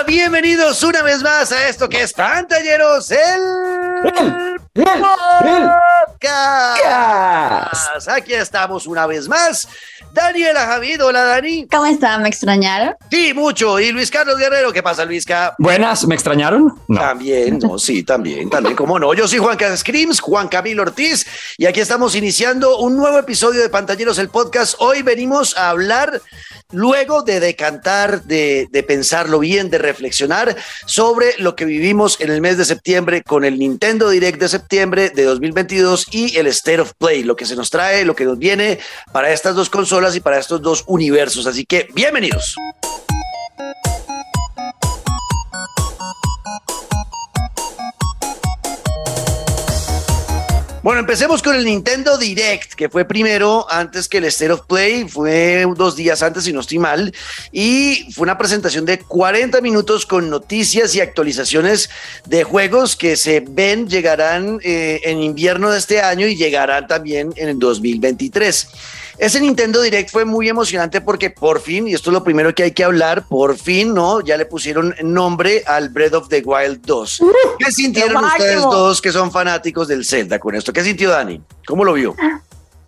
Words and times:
Hola, 0.00 0.06
bienvenidos 0.06 0.82
una 0.82 1.02
vez 1.02 1.22
más 1.22 1.52
a 1.52 1.68
esto 1.68 1.86
que 1.86 2.00
es 2.00 2.14
Pantalleros, 2.14 3.10
el, 3.10 3.18
el, 4.02 4.56
podcast. 6.08 8.08
Aquí 8.08 8.32
estamos 8.32 8.86
una 8.86 9.06
vez 9.06 9.28
más. 9.28 9.68
Daniela 10.14 10.66
Javid, 10.66 11.04
hola 11.04 11.24
Dani. 11.24 11.66
¿Cómo 11.66 11.84
están? 11.84 12.22
¿Me 12.22 12.30
extrañaron? 12.30 12.94
Sí, 13.10 13.34
mucho. 13.34 13.78
Y 13.78 13.92
Luis 13.92 14.10
Carlos 14.10 14.38
Guerrero, 14.38 14.72
¿qué 14.72 14.82
pasa, 14.82 15.04
Luisca? 15.04 15.54
Buenas, 15.58 16.06
¿me 16.06 16.14
extrañaron? 16.14 16.80
No. 16.88 16.98
También, 16.98 17.58
no, 17.58 17.78
sí, 17.78 18.02
también, 18.02 18.48
también, 18.48 18.76
cómo 18.76 18.98
no. 18.98 19.12
Yo 19.12 19.28
soy 19.28 19.38
Juan 19.38 19.58
Screams, 19.76 20.20
Juan 20.20 20.48
Camilo 20.48 20.82
Ortiz, 20.82 21.26
y 21.58 21.66
aquí 21.66 21.80
estamos 21.80 22.14
iniciando 22.14 22.78
un 22.78 22.96
nuevo 22.96 23.18
episodio 23.18 23.60
de 23.60 23.68
Pantalleros, 23.68 24.18
el 24.18 24.30
podcast. 24.30 24.76
Hoy 24.78 25.02
venimos 25.02 25.58
a 25.58 25.68
hablar 25.68 26.22
luego 26.72 27.22
de 27.22 27.40
decantar, 27.40 28.22
de, 28.24 28.68
de, 28.70 28.82
pensarlo 28.82 29.38
bien, 29.38 29.70
de 29.70 29.78
reflexionar 29.78 30.56
sobre 30.86 31.34
lo 31.38 31.56
que 31.56 31.64
vivimos 31.64 32.20
en 32.20 32.30
el 32.30 32.40
mes 32.40 32.58
de 32.58 32.64
septiembre 32.64 33.22
con 33.22 33.44
el 33.44 33.58
Nintendo 33.58 34.10
Direct 34.10 34.40
de 34.40 34.48
septiembre 34.48 35.10
de 35.10 35.24
2022 35.24 36.06
y 36.12 36.36
el 36.36 36.46
State 36.48 36.80
of 36.80 36.92
Play, 36.98 37.22
lo 37.22 37.36
que 37.36 37.46
se 37.46 37.56
nos 37.56 37.70
trae, 37.70 38.04
lo 38.04 38.14
que 38.14 38.24
nos 38.24 38.38
viene 38.38 38.78
para 39.12 39.32
estas 39.32 39.54
dos 39.54 39.70
consolas 39.70 40.16
y 40.16 40.20
para 40.20 40.38
estos 40.38 40.62
dos 40.62 40.84
universos. 40.86 41.46
Así 41.46 41.64
que 41.64 41.88
bienvenidos. 41.94 42.56
Bueno, 50.82 51.00
empecemos 51.00 51.42
con 51.42 51.54
el 51.54 51.66
Nintendo 51.66 52.16
Direct, 52.16 52.72
que 52.72 52.88
fue 52.88 53.04
primero 53.04 53.70
antes 53.70 54.08
que 54.08 54.16
el 54.16 54.24
State 54.24 54.52
of 54.52 54.62
Play, 54.66 55.06
fue 55.06 55.66
dos 55.76 55.94
días 55.94 56.22
antes, 56.22 56.44
si 56.44 56.54
no 56.54 56.60
estoy 56.60 56.78
mal, 56.78 57.12
y 57.52 58.10
fue 58.14 58.22
una 58.22 58.38
presentación 58.38 58.86
de 58.86 58.98
40 58.98 59.60
minutos 59.60 60.06
con 60.06 60.30
noticias 60.30 60.94
y 60.94 61.02
actualizaciones 61.02 61.90
de 62.24 62.44
juegos 62.44 62.96
que 62.96 63.16
se 63.16 63.44
ven 63.46 63.90
llegarán 63.90 64.58
eh, 64.62 65.02
en 65.04 65.22
invierno 65.22 65.70
de 65.70 65.78
este 65.78 66.00
año 66.00 66.26
y 66.26 66.36
llegarán 66.36 66.86
también 66.86 67.34
en 67.36 67.50
el 67.50 67.58
2023. 67.58 68.68
Ese 69.20 69.38
Nintendo 69.38 69.82
Direct 69.82 70.10
fue 70.10 70.24
muy 70.24 70.48
emocionante 70.48 71.02
porque 71.02 71.28
por 71.28 71.60
fin, 71.60 71.86
y 71.86 71.92
esto 71.92 72.08
es 72.08 72.14
lo 72.14 72.24
primero 72.24 72.54
que 72.54 72.62
hay 72.62 72.72
que 72.72 72.84
hablar, 72.84 73.28
por 73.28 73.58
fin, 73.58 73.92
¿no? 73.92 74.22
Ya 74.22 74.38
le 74.38 74.46
pusieron 74.46 74.94
nombre 75.02 75.62
al 75.66 75.90
Breath 75.90 76.14
of 76.14 76.28
the 76.28 76.40
Wild 76.42 76.80
2. 76.86 77.22
¿Qué 77.58 77.70
sintieron 77.70 78.24
ustedes 78.24 78.62
dos 78.62 79.02
que 79.02 79.12
son 79.12 79.30
fanáticos 79.30 79.88
del 79.88 80.06
Zelda 80.06 80.38
con 80.38 80.54
esto? 80.54 80.72
¿Qué 80.72 80.82
sintió 80.82 81.10
Dani? 81.10 81.38
¿Cómo 81.66 81.84
lo 81.84 81.92
vio? 81.92 82.16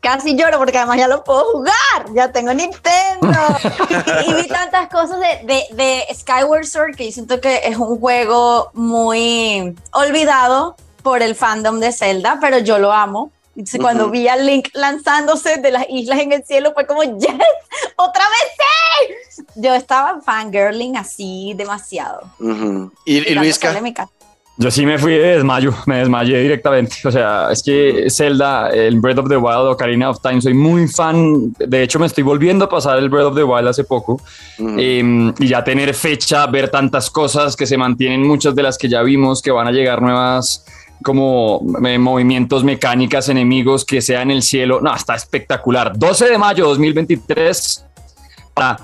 Casi 0.01 0.35
lloro 0.35 0.57
porque 0.57 0.79
además 0.79 0.97
ya 0.97 1.07
lo 1.07 1.23
puedo 1.23 1.45
jugar, 1.53 2.15
ya 2.15 2.33
tengo 2.33 2.55
Nintendo. 2.55 2.81
y, 4.27 4.33
vi 4.33 4.49
tantas 4.49 4.89
cosas 4.89 5.19
de, 5.21 5.47
de, 5.47 5.77
de 5.77 6.15
Skyward 6.15 6.65
Sword 6.65 6.97
que 6.97 7.05
yo 7.05 7.13
siento 7.13 7.43
que 7.43 7.61
es 7.65 7.77
un 7.77 8.01
juego 8.01 8.71
muy 8.73 9.77
olvidado 9.91 10.77
por 11.03 11.21
el 11.21 11.35
fandom 11.35 11.79
de 11.79 11.93
Zelda, 11.93 12.39
pero 12.41 12.57
yo 12.57 12.79
lo 12.79 12.91
amo. 12.91 13.31
Entonces, 13.55 13.75
uh 13.75 13.79
-huh. 13.79 13.83
cuando 13.83 14.11
vi 14.11 14.29
a 14.29 14.37
Link 14.37 14.69
lanzándose 14.75 15.59
de 15.59 15.71
las 15.71 15.85
islas 15.89 16.21
en 16.21 16.33
el 16.33 16.45
cielo, 16.45 16.73
fue 16.73 16.87
como, 16.87 17.03
yes, 17.03 17.35
otra 17.97 18.25
vez 18.25 18.53
sí. 18.59 19.41
Yo 19.57 19.75
estaba 19.75 20.21
fangirling 20.21 20.97
así 20.97 21.53
demasiado. 21.57 22.23
Uh 22.39 22.49
-huh. 22.49 22.91
¿Y, 23.05 23.31
y 23.31 23.35
Luisca? 23.35 23.75
Yo 24.59 24.71
sí 24.71 24.85
me 24.85 24.99
fui 24.99 25.15
de 25.15 25.37
desmayo, 25.37 25.73
me 25.87 25.97
desmayé 25.97 26.39
directamente. 26.43 26.97
O 27.05 27.11
sea, 27.11 27.49
es 27.51 27.63
que 27.63 28.09
Zelda, 28.11 28.69
el 28.69 29.01
Breath 29.01 29.19
of 29.19 29.29
the 29.29 29.37
Wild, 29.37 29.67
Ocarina 29.67 30.11
of 30.11 30.21
Time, 30.21 30.43
soy 30.43 30.53
muy 30.53 30.89
fan. 30.89 31.53
De 31.55 31.83
hecho, 31.83 31.99
me 31.99 32.07
estoy 32.07 32.23
volviendo 32.23 32.67
a 32.67 32.69
pasar 32.69 32.99
el 32.99 33.09
Breath 33.09 33.29
of 33.29 33.35
the 33.35 33.45
Wild 33.45 33.69
hace 33.69 33.85
poco. 33.85 34.21
Uh 34.59 34.65
-huh. 34.65 34.77
eh, 34.79 35.35
y 35.39 35.49
ya 35.49 35.65
tener 35.65 35.95
fecha, 35.95 36.47
ver 36.47 36.69
tantas 36.69 37.11
cosas 37.11 37.57
que 37.57 37.67
se 37.67 37.77
mantienen, 37.79 38.27
muchas 38.27 38.55
de 38.55 38.63
las 38.63 38.77
que 38.77 38.89
ya 38.89 39.03
vimos, 39.03 39.41
que 39.41 39.51
van 39.51 39.67
a 39.69 39.73
llegar 39.73 40.03
nuevas 40.03 40.65
como 41.03 41.61
movimientos 41.61 42.65
mecánicas 42.65 43.29
enemigos 43.29 43.85
que 43.85 44.01
sea 44.01 44.23
en 44.23 44.31
el 44.31 44.43
cielo. 44.43 44.81
No, 44.81 44.95
está 44.95 45.15
espectacular. 45.15 45.99
12 45.99 46.31
de 46.31 46.39
mayo 46.39 46.69
2023 46.69 47.85
para 48.55 48.79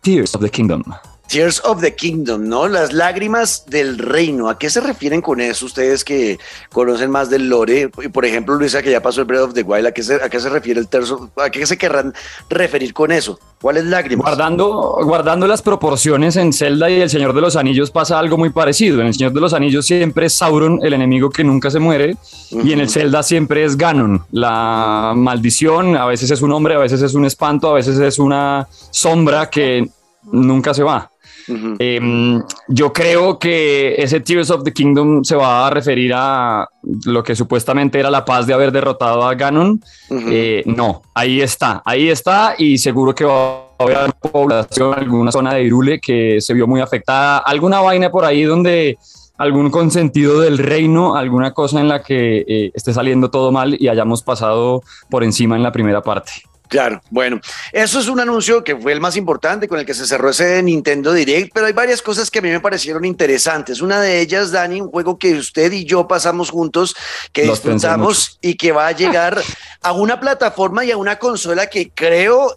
Tears 0.00 0.34
of 0.34 0.42
the 0.42 0.50
Kingdom. 0.50 0.82
Tears 1.28 1.60
of 1.64 1.80
the 1.80 1.94
Kingdom, 1.94 2.48
¿no? 2.48 2.68
Las 2.68 2.92
lágrimas 2.92 3.64
del 3.66 3.98
reino. 3.98 4.48
¿A 4.48 4.58
qué 4.58 4.70
se 4.70 4.80
refieren 4.80 5.20
con 5.20 5.40
eso 5.40 5.66
ustedes 5.66 6.04
que 6.04 6.38
conocen 6.70 7.10
más 7.10 7.30
del 7.30 7.48
lore? 7.48 7.90
Y 8.02 8.08
por 8.08 8.24
ejemplo, 8.24 8.54
Luisa, 8.54 8.82
que 8.82 8.90
ya 8.90 9.02
pasó 9.02 9.20
el 9.22 9.26
Breath 9.26 9.42
of 9.42 9.54
the 9.54 9.62
Wild, 9.62 9.86
¿a 9.86 9.92
qué 9.92 10.02
se, 10.02 10.14
a 10.14 10.28
qué 10.28 10.38
se 10.38 10.48
refiere 10.48 10.78
el 10.78 10.88
terzo? 10.88 11.30
¿A 11.36 11.50
qué 11.50 11.66
se 11.66 11.76
querrán 11.76 12.14
referir 12.48 12.92
con 12.94 13.10
eso? 13.10 13.38
¿Cuáles 13.60 13.84
lágrimas? 13.86 14.24
Guardando, 14.26 14.98
guardando 15.02 15.46
las 15.46 15.62
proporciones 15.62 16.36
en 16.36 16.52
Zelda 16.52 16.88
y 16.90 17.00
El 17.00 17.10
Señor 17.10 17.34
de 17.34 17.40
los 17.40 17.56
Anillos 17.56 17.90
pasa 17.90 18.18
algo 18.18 18.36
muy 18.36 18.50
parecido. 18.50 19.00
En 19.00 19.08
El 19.08 19.14
Señor 19.14 19.32
de 19.32 19.40
los 19.40 19.52
Anillos 19.52 19.86
siempre 19.86 20.26
es 20.26 20.34
Sauron, 20.34 20.78
el 20.82 20.92
enemigo 20.92 21.30
que 21.30 21.42
nunca 21.42 21.70
se 21.70 21.78
muere, 21.80 22.16
uh 22.50 22.58
-huh. 22.58 22.66
y 22.66 22.72
en 22.72 22.80
el 22.80 22.88
Zelda 22.88 23.22
siempre 23.22 23.64
es 23.64 23.76
Ganon, 23.76 24.24
la 24.30 25.12
maldición. 25.16 25.96
A 25.96 26.06
veces 26.06 26.30
es 26.30 26.42
un 26.42 26.52
hombre, 26.52 26.74
a 26.74 26.78
veces 26.78 27.02
es 27.02 27.14
un 27.14 27.24
espanto, 27.24 27.70
a 27.70 27.74
veces 27.74 27.98
es 27.98 28.18
una 28.18 28.68
sombra 28.90 29.50
que 29.50 29.88
nunca 30.30 30.74
se 30.74 30.82
va. 30.82 31.10
Uh 31.48 31.52
-huh. 31.54 31.76
eh, 31.78 32.42
yo 32.68 32.92
creo 32.92 33.38
que 33.38 33.94
ese 33.96 34.20
Tears 34.20 34.50
of 34.50 34.64
the 34.64 34.72
Kingdom 34.72 35.22
se 35.24 35.36
va 35.36 35.66
a 35.66 35.70
referir 35.70 36.12
a 36.14 36.66
lo 37.04 37.22
que 37.22 37.36
supuestamente 37.36 37.98
era 37.98 38.10
la 38.10 38.24
paz 38.24 38.46
de 38.46 38.54
haber 38.54 38.72
derrotado 38.72 39.24
a 39.24 39.34
Ganon. 39.34 39.80
Uh 40.10 40.14
-huh. 40.14 40.28
eh, 40.30 40.62
no, 40.66 41.02
ahí 41.14 41.40
está, 41.40 41.82
ahí 41.84 42.08
está 42.08 42.54
y 42.58 42.78
seguro 42.78 43.14
que 43.14 43.24
va 43.24 43.66
a 43.78 43.82
haber 43.82 44.12
población, 44.32 44.94
alguna 44.98 45.30
zona 45.32 45.54
de 45.54 45.62
Irule 45.64 46.00
que 46.00 46.40
se 46.40 46.54
vio 46.54 46.66
muy 46.66 46.80
afectada, 46.80 47.38
alguna 47.38 47.80
vaina 47.80 48.10
por 48.10 48.24
ahí 48.24 48.42
donde 48.42 48.98
algún 49.38 49.70
consentido 49.70 50.40
del 50.40 50.58
reino, 50.58 51.16
alguna 51.16 51.52
cosa 51.52 51.80
en 51.80 51.88
la 51.88 52.02
que 52.02 52.44
eh, 52.46 52.70
esté 52.74 52.92
saliendo 52.92 53.30
todo 53.30 53.52
mal 53.52 53.76
y 53.78 53.88
hayamos 53.88 54.22
pasado 54.22 54.82
por 55.10 55.24
encima 55.24 55.56
en 55.56 55.62
la 55.62 55.72
primera 55.72 56.02
parte. 56.02 56.32
Claro, 56.68 57.00
bueno, 57.10 57.40
eso 57.72 58.00
es 58.00 58.08
un 58.08 58.18
anuncio 58.18 58.64
que 58.64 58.76
fue 58.76 58.92
el 58.92 59.00
más 59.00 59.16
importante 59.16 59.68
con 59.68 59.78
el 59.78 59.86
que 59.86 59.94
se 59.94 60.06
cerró 60.06 60.30
ese 60.30 60.62
Nintendo 60.62 61.12
Direct, 61.12 61.52
pero 61.54 61.66
hay 61.66 61.72
varias 61.72 62.02
cosas 62.02 62.30
que 62.30 62.40
a 62.40 62.42
mí 62.42 62.50
me 62.50 62.60
parecieron 62.60 63.04
interesantes. 63.04 63.80
Una 63.80 64.00
de 64.00 64.20
ellas, 64.20 64.50
Dani, 64.50 64.80
un 64.80 64.90
juego 64.90 65.16
que 65.16 65.34
usted 65.34 65.70
y 65.72 65.84
yo 65.84 66.08
pasamos 66.08 66.50
juntos, 66.50 66.96
que 67.32 67.46
Los 67.46 67.62
disfrutamos 67.62 68.38
y 68.40 68.56
que 68.56 68.72
va 68.72 68.88
a 68.88 68.92
llegar 68.92 69.40
a 69.82 69.92
una 69.92 70.18
plataforma 70.18 70.84
y 70.84 70.90
a 70.90 70.96
una 70.96 71.18
consola 71.18 71.68
que 71.68 71.90
creo 71.90 72.56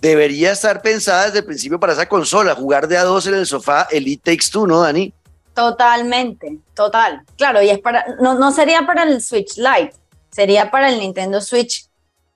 debería 0.00 0.52
estar 0.52 0.80
pensada 0.80 1.26
desde 1.26 1.40
el 1.40 1.44
principio 1.44 1.80
para 1.80 1.94
esa 1.94 2.08
consola, 2.08 2.54
jugar 2.54 2.86
de 2.86 2.96
a 2.96 3.02
dos 3.02 3.26
en 3.26 3.34
el 3.34 3.46
sofá, 3.46 3.88
Elite 3.90 4.30
Takes 4.30 4.50
Two, 4.50 4.66
¿no, 4.66 4.80
Dani? 4.80 5.12
Totalmente, 5.54 6.58
total. 6.74 7.22
Claro, 7.36 7.60
y 7.60 7.70
es 7.70 7.80
para, 7.80 8.04
no, 8.20 8.34
no 8.34 8.52
sería 8.52 8.86
para 8.86 9.02
el 9.02 9.20
Switch 9.20 9.56
Lite, 9.56 9.92
sería 10.30 10.70
para 10.70 10.88
el 10.88 11.00
Nintendo 11.00 11.40
Switch 11.40 11.88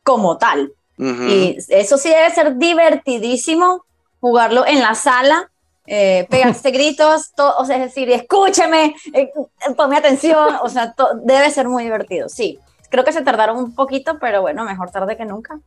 como 0.02 0.38
tal. 0.38 0.72
Uh 0.98 1.04
-huh. 1.04 1.28
Y 1.28 1.58
eso 1.68 1.98
sí 1.98 2.08
debe 2.08 2.30
ser 2.30 2.56
divertidísimo 2.56 3.84
jugarlo 4.20 4.66
en 4.66 4.80
la 4.80 4.94
sala, 4.94 5.50
eh, 5.86 6.26
pegarse 6.30 6.70
gritos, 6.70 7.32
to, 7.32 7.56
o 7.56 7.64
sea, 7.64 7.76
es 7.76 7.82
decir, 7.82 8.10
escúcheme, 8.10 8.94
eh, 9.12 9.30
ponme 9.76 9.96
atención, 9.96 10.56
o 10.62 10.68
sea, 10.68 10.94
debe 11.24 11.50
ser 11.50 11.68
muy 11.68 11.84
divertido, 11.84 12.28
sí. 12.28 12.58
Creo 12.88 13.04
que 13.04 13.12
se 13.12 13.22
tardaron 13.22 13.56
un 13.56 13.74
poquito, 13.74 14.18
pero 14.20 14.42
bueno, 14.42 14.64
mejor 14.64 14.90
tarde 14.90 15.16
que 15.16 15.24
nunca. 15.24 15.58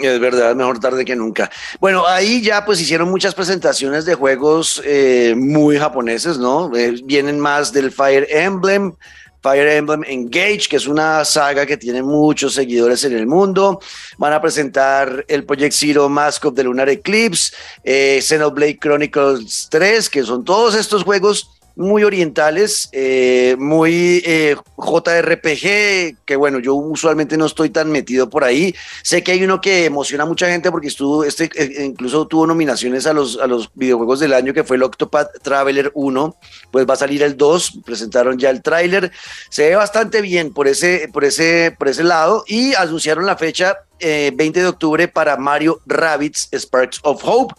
Es 0.00 0.18
verdad, 0.20 0.54
mejor 0.54 0.78
tarde 0.78 1.04
que 1.04 1.14
nunca. 1.14 1.50
Bueno, 1.80 2.06
ahí 2.06 2.42
ya 2.42 2.64
pues 2.64 2.80
hicieron 2.80 3.10
muchas 3.10 3.34
presentaciones 3.34 4.04
de 4.04 4.14
juegos 4.14 4.82
eh, 4.84 5.34
muy 5.36 5.78
japoneses, 5.78 6.38
¿no? 6.38 6.74
Eh, 6.74 7.00
vienen 7.04 7.38
más 7.38 7.72
del 7.72 7.92
Fire 7.92 8.26
Emblem, 8.30 8.94
Fire 9.42 9.68
Emblem 9.76 10.02
Engage, 10.06 10.68
que 10.68 10.76
es 10.76 10.86
una 10.86 11.24
saga 11.24 11.66
que 11.66 11.76
tiene 11.76 12.02
muchos 12.02 12.54
seguidores 12.54 13.04
en 13.04 13.16
el 13.16 13.26
mundo. 13.26 13.80
Van 14.18 14.32
a 14.32 14.40
presentar 14.40 15.24
el 15.28 15.44
Project 15.44 15.72
Zero 15.72 16.08
Mask 16.08 16.44
of 16.46 16.54
the 16.54 16.64
Lunar 16.64 16.88
Eclipse, 16.88 17.54
eh, 17.84 18.20
Xenoblade 18.22 18.78
Chronicles 18.78 19.68
3, 19.70 20.10
que 20.10 20.22
son 20.22 20.44
todos 20.44 20.74
estos 20.74 21.02
juegos 21.02 21.55
muy 21.76 22.04
orientales, 22.04 22.88
eh, 22.92 23.54
muy 23.58 24.22
eh, 24.24 24.56
JRPG, 24.78 26.24
que 26.24 26.36
bueno, 26.36 26.58
yo 26.58 26.74
usualmente 26.74 27.36
no 27.36 27.44
estoy 27.44 27.68
tan 27.68 27.90
metido 27.90 28.30
por 28.30 28.44
ahí. 28.44 28.74
Sé 29.02 29.22
que 29.22 29.32
hay 29.32 29.44
uno 29.44 29.60
que 29.60 29.84
emociona 29.84 30.24
a 30.24 30.26
mucha 30.26 30.48
gente 30.48 30.70
porque 30.70 30.88
estuvo, 30.88 31.22
este, 31.22 31.50
eh, 31.54 31.84
incluso 31.84 32.26
tuvo 32.26 32.46
nominaciones 32.46 33.06
a 33.06 33.12
los, 33.12 33.38
a 33.38 33.46
los 33.46 33.70
videojuegos 33.74 34.20
del 34.20 34.32
año, 34.32 34.54
que 34.54 34.64
fue 34.64 34.76
el 34.76 34.82
Octopath 34.82 35.42
Traveler 35.42 35.92
1, 35.94 36.36
pues 36.70 36.88
va 36.88 36.94
a 36.94 36.96
salir 36.96 37.22
el 37.22 37.36
2, 37.36 37.80
presentaron 37.84 38.38
ya 38.38 38.48
el 38.48 38.62
tráiler, 38.62 39.12
se 39.50 39.68
ve 39.68 39.76
bastante 39.76 40.22
bien 40.22 40.54
por 40.54 40.68
ese, 40.68 41.10
por 41.12 41.24
ese, 41.24 41.76
por 41.78 41.88
ese 41.88 42.04
lado 42.04 42.44
y 42.46 42.74
anunciaron 42.74 43.26
la 43.26 43.36
fecha 43.36 43.76
20 43.98 44.60
de 44.60 44.66
octubre 44.66 45.08
para 45.08 45.38
Mario 45.38 45.80
Rabbids 45.86 46.50
Sparks 46.52 47.00
of 47.02 47.22
Hope. 47.24 47.54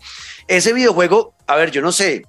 Ese 0.47 0.71
videojuego, 0.71 1.33
a 1.47 1.55
ver, 1.55 1.71
yo 1.71 1.81
no 1.81 1.91
sé, 1.91 2.23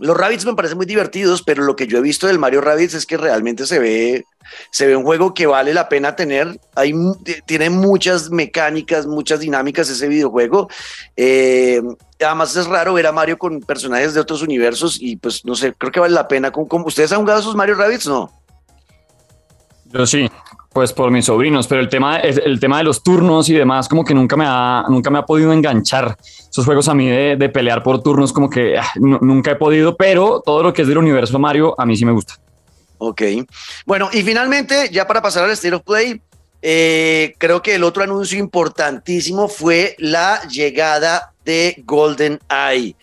Los 0.00 0.16
Rabbits 0.16 0.46
me 0.46 0.54
parecen 0.54 0.78
muy 0.78 0.86
divertidos, 0.86 1.42
pero 1.42 1.62
lo 1.62 1.76
que 1.76 1.86
yo 1.86 1.98
he 1.98 2.00
visto 2.00 2.26
del 2.26 2.38
Mario 2.38 2.62
Rabbits 2.62 2.94
es 2.94 3.04
que 3.04 3.18
realmente 3.18 3.66
se 3.66 3.78
ve, 3.78 4.24
se 4.70 4.86
ve 4.86 4.96
un 4.96 5.04
juego 5.04 5.34
que 5.34 5.46
vale 5.46 5.74
la 5.74 5.90
pena 5.90 6.16
tener. 6.16 6.58
Hay, 6.74 6.94
tiene 7.44 7.68
muchas 7.68 8.30
mecánicas, 8.30 9.06
muchas 9.06 9.40
dinámicas 9.40 9.90
ese 9.90 10.08
videojuego. 10.08 10.68
Eh, 11.16 11.82
además 12.18 12.56
es 12.56 12.66
raro 12.66 12.94
ver 12.94 13.06
a 13.06 13.12
Mario 13.12 13.38
con 13.38 13.60
personajes 13.60 14.14
de 14.14 14.20
otros 14.20 14.40
universos 14.40 14.96
y 14.98 15.16
pues 15.16 15.44
no 15.44 15.54
sé, 15.54 15.74
creo 15.74 15.92
que 15.92 16.00
vale 16.00 16.14
la 16.14 16.28
pena. 16.28 16.50
¿Ustedes 16.54 17.12
han 17.12 17.20
jugado 17.20 17.40
esos 17.40 17.54
Mario 17.54 17.74
Rabbits? 17.74 18.06
No. 18.06 18.32
Yo 19.92 20.06
sí, 20.06 20.30
pues 20.72 20.92
por 20.92 21.10
mis 21.10 21.24
sobrinos, 21.24 21.66
pero 21.66 21.80
el 21.80 21.88
tema, 21.88 22.18
el 22.18 22.60
tema 22.60 22.78
de 22.78 22.84
los 22.84 23.02
turnos 23.02 23.48
y 23.48 23.54
demás, 23.54 23.88
como 23.88 24.04
que 24.04 24.14
nunca 24.14 24.36
me 24.36 24.44
ha, 24.46 24.84
nunca 24.88 25.10
me 25.10 25.18
ha 25.18 25.22
podido 25.22 25.52
enganchar. 25.52 26.16
Esos 26.20 26.64
juegos 26.64 26.88
a 26.88 26.94
mí 26.94 27.08
de, 27.08 27.48
pelear 27.48 27.82
por 27.82 28.02
turnos, 28.02 28.32
como 28.32 28.48
que 28.48 28.78
ah, 28.78 28.86
nunca 28.96 29.52
he 29.52 29.56
podido, 29.56 29.96
pero 29.96 30.40
todo 30.44 30.62
lo 30.62 30.72
que 30.72 30.82
es 30.82 30.88
del 30.88 30.98
universo 30.98 31.38
Mario, 31.38 31.74
a 31.78 31.84
mí 31.84 31.96
sí 31.96 32.04
me 32.04 32.12
gusta. 32.12 32.34
Ok. 32.98 33.22
Bueno, 33.84 34.10
y 34.12 34.22
finalmente, 34.22 34.90
ya 34.92 35.06
para 35.06 35.22
pasar 35.22 35.44
al 35.44 35.50
State 35.50 35.74
of 35.74 35.82
Play, 35.82 36.20
eh, 36.62 37.34
creo 37.38 37.62
que 37.62 37.74
el 37.74 37.82
otro 37.82 38.04
anuncio 38.04 38.38
importantísimo 38.38 39.48
fue 39.48 39.96
la 39.98 40.46
llegada 40.48 41.32
de 41.44 41.82
Golden 41.84 42.38
Eye 42.48 42.94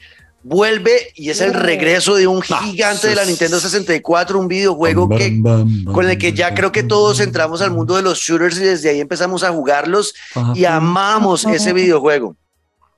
vuelve 0.48 1.12
y 1.14 1.30
es 1.30 1.42
el 1.42 1.54
regreso 1.54 2.16
de 2.16 2.26
un 2.26 2.42
gigante 2.42 3.10
de 3.10 3.16
la 3.16 3.26
Nintendo 3.26 3.60
64, 3.60 4.40
un 4.40 4.48
videojuego 4.48 5.10
que, 5.10 5.42
con 5.92 6.10
el 6.10 6.18
que 6.18 6.32
ya 6.32 6.54
creo 6.54 6.72
que 6.72 6.84
todos 6.84 7.20
entramos 7.20 7.62
al 7.62 7.72
mundo 7.72 7.98
de 7.98 8.02
los 8.02 8.20
shooters 8.20 8.58
y 8.58 8.64
desde 8.64 8.90
ahí 8.90 9.02
empezamos 9.02 9.44
a 9.44 9.52
jugarlos 9.52 10.16
y 10.56 10.64
amamos 10.64 11.44
ese 11.46 11.74
videojuego. 11.74 12.36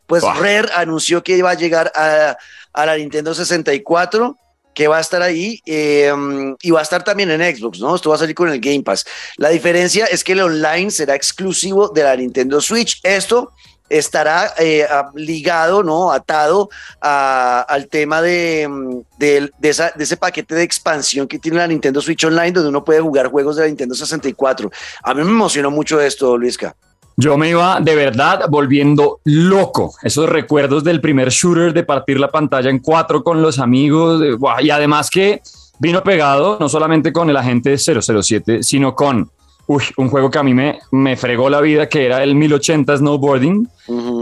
Pues 0.06 0.24
Rare 0.24 0.70
anunció 0.76 1.24
que 1.24 1.38
iba 1.38 1.50
a 1.50 1.56
llegar 1.56 1.92
a, 1.96 2.38
la 2.86 2.98
Nintendo 2.98 3.34
64 3.34 4.38
que 4.76 4.88
va 4.88 4.98
a 4.98 5.02
estar 5.02 5.22
ahí 5.22 5.60
em, 5.66 6.56
y 6.62 6.70
va 6.72 6.80
a 6.80 6.84
estar 6.84 7.04
también 7.04 7.32
en 7.32 7.42
Xbox, 7.56 7.80
¿no? 7.80 7.96
Esto 7.96 8.12
va 8.12 8.16
a 8.16 8.20
salir 8.20 8.36
con 8.36 8.50
el 8.50 8.60
Game 8.60 8.84
Pass. 8.84 9.06
La 9.38 9.50
diferencia 9.50 10.06
es 10.06 10.24
que 10.24 10.34
el 10.34 10.42
online 10.42 10.92
será 10.92 11.16
exclusivo 11.16 11.90
de 11.90 12.04
la 12.04 12.16
Nintendo 12.16 12.62
Switch. 12.62 13.00
Esto 13.04 13.54
estará 13.90 14.54
eh, 14.58 14.88
ligado, 15.16 15.84
¿no? 15.84 16.12
Atado 16.12 16.70
al 17.02 17.88
tema 17.88 18.22
de, 18.22 18.68
mm, 18.70 19.02
de, 19.18 19.52
ese 19.98 20.18
paquete 20.18 20.56
de 20.56 20.64
expansión 20.64 21.28
que 21.28 21.40
tiene 21.40 21.58
la 21.58 21.68
Nintendo 21.68 22.02
Switch 22.02 22.24
Online, 22.24 22.52
donde 22.52 22.70
uno 22.70 22.84
puede 22.84 23.02
jugar 23.02 23.28
juegos 23.28 23.56
de 23.56 23.64
la 23.64 23.68
Nintendo 23.68 23.96
64. 23.96 24.70
A 25.04 25.14
mí 25.14 25.24
me 25.24 25.30
emocionó 25.30 25.72
mucho 25.72 26.00
esto, 26.00 26.38
Luisca. 26.38 26.76
Yo 27.18 27.38
me 27.38 27.50
iba 27.50 27.82
de 27.82 27.96
verdad 27.96 28.46
volviendo 28.50 29.20
loco. 29.26 29.94
Esos 30.04 30.30
recuerdos 30.30 30.86
del 30.86 31.02
primer 31.02 31.30
shooter 31.30 31.74
de 31.74 31.84
partir 31.84 32.18
la 32.18 32.32
pantalla 32.32 32.70
en 32.70 32.80
cuatro 32.80 33.24
con 33.24 33.42
los 33.42 33.60
amigos. 33.60 34.22
y 34.62 34.70
además 34.70 35.10
que 35.10 35.42
vino 35.80 36.02
pegado 36.02 36.58
no 36.62 36.70
solamente 36.70 37.12
con 37.12 37.30
el 37.30 37.36
agente 37.36 37.78
007, 37.78 38.64
sino 38.64 38.96
con 38.96 39.30
uy, 39.70 39.84
un 39.98 40.10
juego 40.10 40.32
que 40.32 40.40
a 40.40 40.44
mí 40.44 40.56
me, 40.56 40.80
me 40.92 41.16
fregó 41.16 41.48
la 41.48 41.62
vida, 41.62 41.88
que 41.88 42.04
era 42.04 42.24
el 42.24 42.34
1080 42.34 42.98
Snowboarding, 42.98 43.70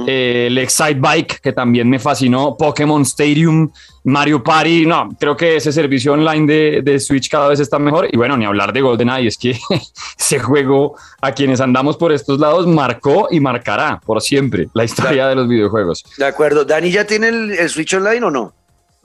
eh, 0.06 0.48
el 0.48 0.58
Excite 0.58 1.00
Bike, 1.00 1.40
que 1.40 1.54
también 1.54 1.90
me 1.90 2.00
fascinó, 2.00 2.58
Pokémon 2.58 3.02
Stadium, 3.04 3.72
Mario 4.04 4.44
Party, 4.44 4.86
no, 4.86 5.08
creo 5.18 5.38
que 5.38 5.56
ese 5.56 5.72
servicio 5.72 6.12
online 6.12 6.46
de, 6.54 6.82
de 6.84 7.00
Switch 7.00 7.30
cada 7.30 7.48
vez 7.48 7.62
está 7.62 7.80
mejor. 7.80 8.10
Y 8.12 8.18
bueno, 8.18 8.36
ni 8.36 8.44
hablar 8.44 8.74
de 8.74 8.82
GoldenEye, 8.82 9.30
es 9.30 9.38
que 9.38 9.58
ese 10.20 10.38
juego 10.40 10.98
a 11.22 11.32
quienes 11.32 11.62
andamos 11.62 11.96
por 11.96 12.12
estos 12.12 12.40
lados 12.40 12.68
marcó 12.68 13.30
y 13.32 13.40
marcará 13.40 14.02
por 14.06 14.22
siempre 14.22 14.68
la 14.74 14.84
historia 14.84 15.30
de 15.30 15.36
los 15.36 15.48
videojuegos. 15.48 16.04
De 16.18 16.26
acuerdo. 16.26 16.66
¿Dani 16.66 16.92
ya 16.92 17.08
tiene 17.08 17.30
el 17.30 17.70
Switch 17.70 17.94
online 17.94 18.26
o 18.26 18.32
no? 18.32 18.54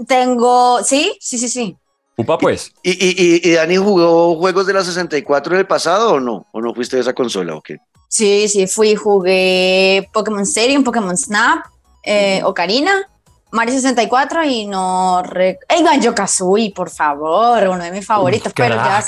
Tengo, 0.09 0.83
sí, 0.83 1.17
sí, 1.21 1.39
sí, 1.39 1.49
sí. 1.49 1.77
Upa, 2.17 2.39
pues. 2.39 2.73
¿Y, 2.83 2.91
y, 2.91 3.41
y, 3.43 3.53
Dani 3.55 3.77
jugó 3.77 4.37
juegos 4.37 4.67
de 4.67 4.75
la 4.75 4.85
64 4.85 5.55
en 5.55 5.61
el 5.61 5.67
pasado 5.67 6.15
o 6.15 6.21
no? 6.21 6.47
¿O 6.53 6.61
no 6.61 6.75
fuiste 6.75 6.97
de 6.97 7.03
esa 7.03 7.15
consola 7.15 7.57
o 7.57 7.63
qué? 7.63 7.79
Sí, 8.09 8.49
sí, 8.49 8.67
fui, 8.67 8.95
jugué 8.95 10.09
Pokémon 10.13 10.43
Stadium, 10.43 10.85
Pokémon 10.85 11.17
Snap, 11.17 11.65
eh, 12.03 12.43
Ocarina, 12.45 13.09
Mario 13.53 13.75
64 13.75 14.45
y 14.45 14.67
no... 14.67 15.23
Re... 15.23 15.59
¡Ey, 15.69 15.83
Banjo 15.83 16.15
Kazooie, 16.15 16.73
por 16.73 16.89
favor! 16.89 17.69
Uno 17.69 17.85
de 17.85 17.93
mis 17.93 18.07
favoritos, 18.07 18.51
pero 18.57 18.77
ya... 18.77 19.05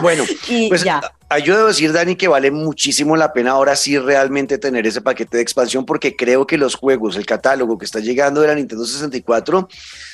bueno, 0.00 0.24
pues 0.68 0.82
ya. 0.82 1.02
yo 1.44 1.54
debo 1.54 1.68
decir, 1.68 1.92
Dani, 1.92 2.16
que 2.16 2.28
vale 2.28 2.50
muchísimo 2.50 3.14
la 3.14 3.34
pena 3.34 3.50
ahora 3.50 3.76
sí 3.76 3.98
realmente 3.98 4.56
tener 4.56 4.86
ese 4.86 5.02
paquete 5.02 5.36
de 5.36 5.42
expansión 5.42 5.84
porque 5.84 6.16
creo 6.16 6.46
que 6.46 6.56
los 6.56 6.76
juegos, 6.76 7.16
el 7.16 7.26
catálogo 7.26 7.76
que 7.76 7.84
está 7.84 8.00
llegando 8.00 8.40
de 8.40 8.48
la 8.48 8.54
Nintendo 8.54 8.86
64 8.86 9.68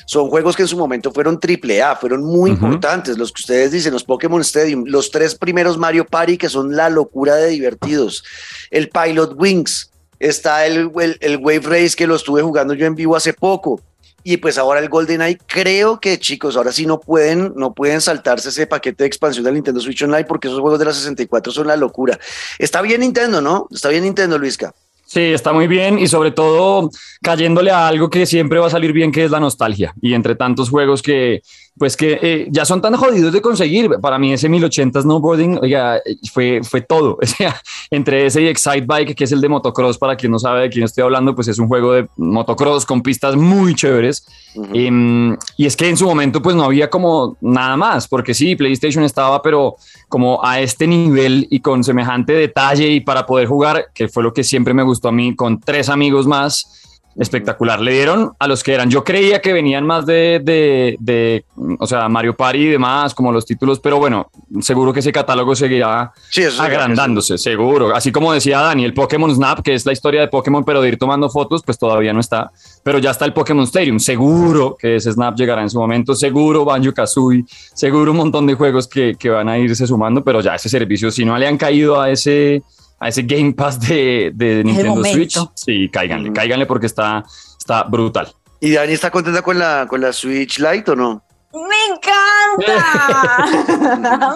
son 0.05 0.29
juegos 0.29 0.57
que 0.57 0.63
en 0.63 0.69
su 0.69 0.77
momento 0.77 1.13
fueron 1.13 1.39
triple 1.39 1.81
A, 1.81 1.95
fueron 1.95 2.25
muy 2.25 2.51
importantes, 2.51 3.17
los 3.19 3.31
que 3.31 3.43
ustedes 3.43 3.71
dicen, 3.71 3.93
los 3.93 4.03
Pokémon 4.03 4.41
Stadium, 4.41 4.83
los 4.89 5.13
tres 5.13 5.37
primeros 5.37 5.79
Mario 5.79 6.07
Party 6.07 6.37
que 6.37 6.49
son 6.49 6.75
la 6.75 6.91
locura 6.91 7.37
de 7.37 7.51
divertidos, 7.51 8.25
el 8.73 8.89
Pilot 8.89 9.35
Wings, 9.37 9.92
está 10.23 10.67
el, 10.67 10.91
el, 11.21 11.37
Wave 11.39 11.63
Race 11.65 11.97
que 11.97 12.07
lo 12.07 12.15
estuve 12.15 12.43
jugando 12.43 12.75
yo 12.75 12.87
en 12.87 12.95
vivo 12.95 13.17
hace 13.17 13.33
poco. 13.33 13.81
Y 14.25 14.37
pues 14.37 14.57
ahora 14.57 14.79
el 14.79 14.89
Golden 14.89 15.21
Eye, 15.21 15.39
creo 15.49 15.99
que 15.99 16.17
chicos, 16.21 16.57
ahora 16.57 16.71
sí 16.71 16.87
no 16.87 17.01
pueden, 17.01 17.53
no 17.57 17.75
pueden 17.75 18.01
saltarse 18.01 18.51
ese 18.51 18.69
paquete 18.69 19.03
de 19.03 19.09
expansión 19.09 19.45
del 19.45 19.55
Nintendo 19.55 19.81
Switch 19.81 20.01
Online 20.05 20.25
porque 20.25 20.47
esos 20.47 20.61
juegos 20.61 20.79
de 20.79 20.85
la 20.85 20.93
64 20.93 21.53
son 21.53 21.67
la 21.67 21.77
locura. 21.77 22.19
Está 22.57 22.83
bien 22.83 23.01
Nintendo, 23.01 23.41
¿no? 23.43 23.67
Está 23.73 23.89
bien 23.89 24.05
Nintendo, 24.05 24.39
Luisca. 24.39 24.73
Sí, 25.05 25.21
está 25.21 25.53
muy 25.53 25.67
bien 25.67 25.99
y 25.99 26.07
sobre 26.07 26.31
todo 26.31 26.89
cayéndole 27.21 27.73
a 27.73 27.89
algo 27.89 28.09
que 28.09 28.25
siempre 28.25 28.61
va 28.61 28.69
a 28.69 28.71
salir 28.71 28.93
bien, 28.93 29.11
que 29.11 29.25
es 29.25 29.31
la 29.31 29.41
nostalgia. 29.41 29.93
Y 30.01 30.15
entre 30.15 30.37
tantos 30.37 30.71
juegos 30.71 31.03
que, 31.03 31.43
pues 31.79 31.97
que 31.97 32.19
eh, 32.21 32.49
ya 32.51 32.65
son 32.65 32.83
tan 32.83 32.95
jodidos 32.95 33.33
de 33.33 33.41
conseguir. 33.41 33.91
Para 34.01 34.19
mí 34.19 34.33
ese 34.33 34.49
1080 34.49 35.03
snowboarding, 35.03 35.59
oiga, 35.63 36.01
fue, 36.33 36.61
fue 36.63 36.81
todo. 36.81 37.19
O 37.33 37.35
sea, 37.35 37.61
entre 37.91 38.27
ese 38.27 38.43
y 38.43 38.49
Excite 38.49 38.85
Bike, 38.87 39.15
que 39.15 39.25
es 39.25 39.33
el 39.33 39.41
de 39.41 39.49
motocross, 39.49 39.97
para 39.97 40.17
quien 40.17 40.33
no 40.33 40.39
sabe 40.39 40.63
de 40.63 40.71
quién 40.71 40.85
estoy 40.85 41.03
hablando, 41.03 41.35
pues 41.35 41.49
es 41.49 41.59
un 41.59 41.67
juego 41.67 41.93
de 41.93 42.07
motocross 42.17 42.85
con 42.85 43.01
pistas 43.01 43.37
muy 43.37 43.75
chéveres. 43.75 44.27
Em, 44.75 45.35
y 45.57 45.65
es 45.65 45.77
que 45.77 45.89
en 45.89 45.97
su 45.97 46.05
momento 46.05 46.43
pues 46.43 46.55
no 46.55 46.65
había 46.65 46.91
como 46.91 47.39
nada 47.41 47.77
más, 47.77 48.07
porque 48.07 48.35
sí, 48.35 48.55
PlayStation 48.55 49.03
estaba, 49.03 49.41
pero 49.41 49.77
como 50.09 50.45
a 50.45 50.61
este 50.61 50.87
nivel 50.87 51.47
y 51.49 51.61
con 51.61 51.83
semejante 51.83 52.35
detalle 52.35 52.89
y 52.89 53.01
para 53.01 53.25
poder 53.25 53.49
jugar, 53.49 53.87
que 53.95 54.09
fue 54.09 54.23
lo 54.23 54.35
que 54.35 54.45
siempre 54.45 54.75
me 54.75 54.83
gustó 54.83 55.09
a 55.09 55.13
mí, 55.13 55.35
con 55.35 55.59
tres 55.59 55.89
amigos 55.89 56.27
más 56.27 56.82
espectacular. 57.17 57.81
Le 57.81 57.93
dieron 57.93 58.33
a 58.39 58.47
los 58.47 58.63
que 58.63 58.75
eran, 58.75 58.91
yo 58.91 59.05
creía 59.05 59.41
que 59.41 59.53
venían 59.53 59.87
más 59.87 60.07
de, 60.07 60.41
de, 60.43 60.97
de, 61.01 61.45
o 61.79 61.87
sea, 61.87 62.09
Mario 62.09 62.35
Party 62.35 62.59
y 62.59 62.69
demás, 62.69 63.15
como 63.15 63.33
los 63.33 63.45
títulos, 63.45 63.81
pero 63.81 63.99
bueno, 63.99 64.31
seguro 64.61 64.93
que 64.93 65.01
ese 65.01 65.13
catálogo 65.13 65.55
seguirá 65.55 66.13
agrandándose, 66.59 67.39
seguro. 67.39 67.95
Así 67.95 68.13
como 68.13 68.33
decía 68.33 68.61
Daniel, 68.61 68.95
Pokémon 68.95 69.35
Snap, 69.35 69.61
que 69.61 69.75
es 69.75 69.85
la 69.87 69.93
historia 69.93 70.21
de 70.21 70.29
Pokémon, 70.29 70.65
pero 70.65 70.81
de 70.81 70.89
ir 70.89 70.99
tomando 70.99 71.29
fotos, 71.29 71.63
pues 71.65 71.79
todavía 71.79 72.13
no 72.13 72.21
está, 72.21 72.51
pero 72.83 72.99
ya 72.99 73.11
está 73.11 73.25
el 73.25 73.33
Pokémon 73.33 73.65
Stadium, 73.65 73.99
seguro 73.99 74.77
que 74.79 74.97
ese 74.97 75.13
Snap 75.13 75.37
llegará 75.37 75.63
en 75.63 75.71
su 75.71 75.79
momento, 75.79 76.15
seguro 76.15 76.65
Banjo 76.65 76.93
Kazooie, 76.93 77.45
seguro 77.75 78.13
un 78.13 78.19
montón 78.19 78.47
de 78.47 78.55
juegos 78.55 78.89
que, 78.89 79.17
que 79.19 79.31
van 79.31 79.49
a 79.49 79.59
irse 79.59 79.87
sumando, 79.87 80.23
pero 80.25 80.41
ya 80.41 80.55
ese 80.55 80.69
servicio, 80.69 81.11
si 81.11 81.25
no 81.25 81.37
le 81.37 81.47
han 81.47 81.59
caído 81.59 82.01
a 82.01 82.11
ese 82.11 82.63
a 83.03 83.09
ese 83.09 83.23
Game 83.23 83.53
Pass 83.53 83.81
de, 83.81 84.31
de 84.33 84.63
Nintendo 84.63 85.03
Switch, 85.05 85.37
sí, 85.55 85.89
cáiganle, 85.89 86.33
cáiganle 86.33 86.67
porque 86.67 86.87
está, 86.87 87.25
está 87.59 87.83
brutal. 87.83 88.33
¿Y 88.61 88.71
Dani 88.71 88.93
está 88.93 89.11
contenta 89.11 89.43
con 89.43 89.59
la, 89.59 89.87
con 89.89 90.01
la 90.01 90.13
Switch 90.13 90.61
Lite 90.61 90.93
o 90.93 90.95
no? 90.95 91.25
Me 91.53 91.97
encanta, 91.97 92.77